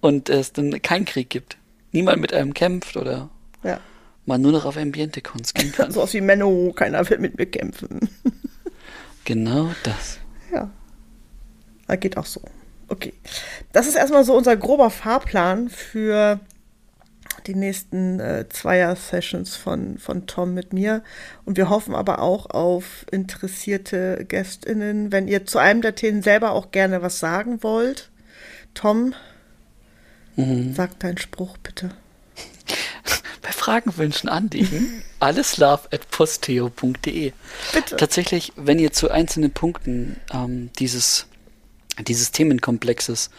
[0.00, 1.56] und es dann keinen Krieg gibt.
[1.92, 3.30] Niemand mit einem kämpft oder
[3.62, 3.80] ja.
[4.26, 5.92] man nur noch auf Ambiente-Cons gehen kann.
[5.92, 8.08] so aus wie Menno, keiner will mit mir kämpfen.
[9.24, 10.18] genau das.
[10.52, 10.70] Ja.
[11.86, 12.42] Das geht auch so.
[12.88, 13.12] Okay.
[13.72, 16.40] Das ist erstmal so unser grober Fahrplan für
[17.46, 21.02] die nächsten äh, Zweier-Sessions von, von Tom mit mir.
[21.44, 25.12] Und wir hoffen aber auch auf interessierte GästInnen.
[25.12, 28.10] Wenn ihr zu einem der Themen selber auch gerne was sagen wollt,
[28.74, 29.14] Tom,
[30.38, 30.72] Mhm.
[30.72, 31.90] Sag deinen Spruch bitte.
[33.42, 35.02] Bei Fragen, Wünschen, Anliegen,
[36.10, 37.32] posteo.de.
[37.72, 37.96] Bitte.
[37.96, 41.26] Tatsächlich, wenn ihr zu einzelnen Punkten ähm, dieses,
[41.98, 43.30] dieses Themenkomplexes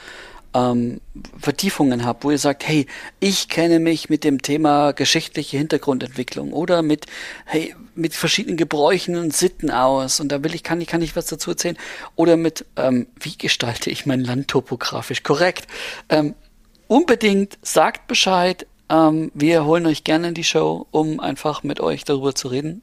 [0.53, 0.99] ähm,
[1.37, 2.85] Vertiefungen habt, wo ihr sagt, hey,
[3.21, 7.05] ich kenne mich mit dem Thema geschichtliche Hintergrundentwicklung oder mit,
[7.45, 11.15] hey, mit verschiedenen Gebräuchen und Sitten aus und da will ich, kann ich, kann ich
[11.15, 11.77] was dazu erzählen
[12.15, 15.67] oder mit, ähm, wie gestalte ich mein Land topografisch korrekt?
[16.09, 16.35] Ähm,
[16.89, 18.67] unbedingt sagt Bescheid.
[18.89, 22.81] Ähm, wir holen euch gerne in die Show, um einfach mit euch darüber zu reden.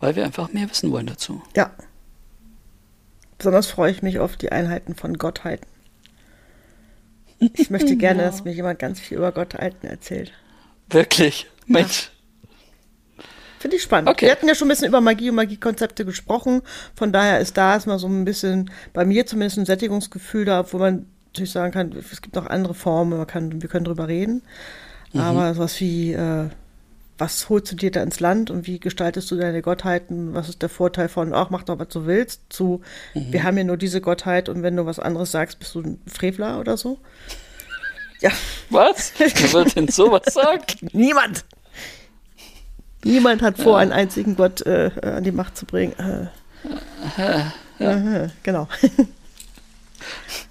[0.00, 1.42] weil wir einfach mehr wissen wollen dazu.
[1.56, 1.72] Ja.
[3.36, 5.66] Besonders freue ich mich auf die Einheiten von Gottheiten.
[7.40, 10.32] Ich möchte gerne, dass mir jemand ganz viel über Gottheiten erzählt.
[10.90, 11.46] Wirklich?
[11.66, 12.10] Mensch.
[13.58, 14.08] Finde ich spannend.
[14.08, 14.26] Okay.
[14.26, 16.62] Wir hatten ja schon ein bisschen über Magie und Magiekonzepte gesprochen.
[16.94, 20.78] Von daher ist da erstmal so ein bisschen, bei mir zumindest ein Sättigungsgefühl da, wo
[20.78, 24.42] man natürlich sagen kann, es gibt noch andere Formen, kann, wir können drüber reden.
[25.14, 26.48] Aber sowas wie, äh,
[27.16, 30.34] was holst du dir da ins Land und wie gestaltest du deine Gottheiten?
[30.34, 32.80] Was ist der Vorteil von, ach, mach doch, was du willst, zu,
[33.14, 36.00] wir haben ja nur diese Gottheit und wenn du was anderes sagst, bist du ein
[36.06, 36.98] Frevler oder so?
[38.20, 38.30] Ja,
[38.70, 39.12] Was?
[39.18, 40.64] Wer wird denn sowas sagen?
[40.92, 41.44] niemand!
[43.04, 45.94] Niemand hat vor, einen einzigen Gott äh, an die Macht zu bringen.
[45.98, 46.26] Äh.
[47.80, 48.68] Aha, genau.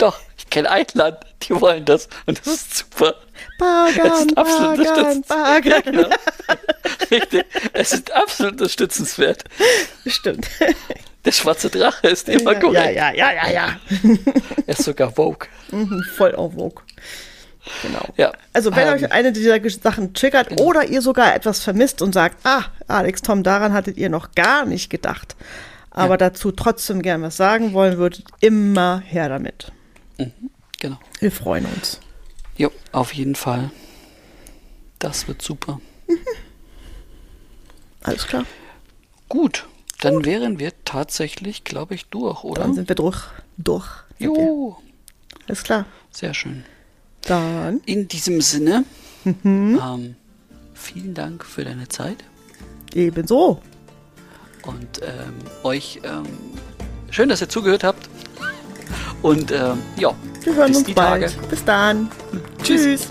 [0.00, 3.14] Doch, ich kenne ein Land, die wollen das und das ist super.
[3.58, 5.22] Bagan, ist absolut Bagan.
[5.28, 5.82] Bagan.
[5.84, 6.08] Genau.
[7.10, 7.44] Richtig.
[7.72, 9.44] Es ist absolut unterstützenswert.
[10.06, 10.46] Stimmt.
[11.24, 12.96] Der schwarze Drache ist immer Ja, korrekt.
[12.96, 13.76] ja, ja, ja, ja.
[14.66, 15.46] Er ist sogar Vogue.
[15.70, 16.82] Mhm, Voll auf Vogue.
[17.82, 18.06] Genau.
[18.16, 18.32] Ja.
[18.54, 22.38] Also wenn Ähm, euch eine dieser Sachen triggert oder ihr sogar etwas vermisst und sagt,
[22.44, 25.36] ah, Alex, Tom, daran hattet ihr noch gar nicht gedacht,
[25.90, 29.72] aber dazu trotzdem gern was sagen wollen würdet, immer her damit.
[30.78, 30.98] Genau.
[31.20, 32.00] Wir freuen uns.
[32.56, 33.70] Jo, auf jeden Fall.
[34.98, 35.80] Das wird super.
[38.02, 38.44] Alles klar.
[39.28, 39.66] Gut,
[40.00, 42.62] dann wären wir tatsächlich, glaube ich, durch, oder?
[42.62, 43.22] Dann sind wir durch.
[43.58, 43.86] Durch.
[44.18, 44.44] sind wir.
[44.44, 44.76] Jo,
[45.46, 45.84] Alles klar.
[46.10, 46.64] sehr schön.
[47.22, 48.84] Dann In diesem Sinne,
[49.44, 50.16] ähm,
[50.74, 52.24] vielen Dank für deine Zeit
[52.94, 53.60] ebenso.
[54.64, 56.26] und ähm, euch ähm,
[57.10, 58.08] schön, dass ihr zugehört habt.
[59.22, 60.12] Und ähm, ja,
[60.42, 61.22] Wir hören bis uns die bald.
[61.22, 61.46] Tage.
[61.48, 62.10] Bis dann.
[62.62, 62.82] Tschüss.
[62.82, 63.08] Tschüss.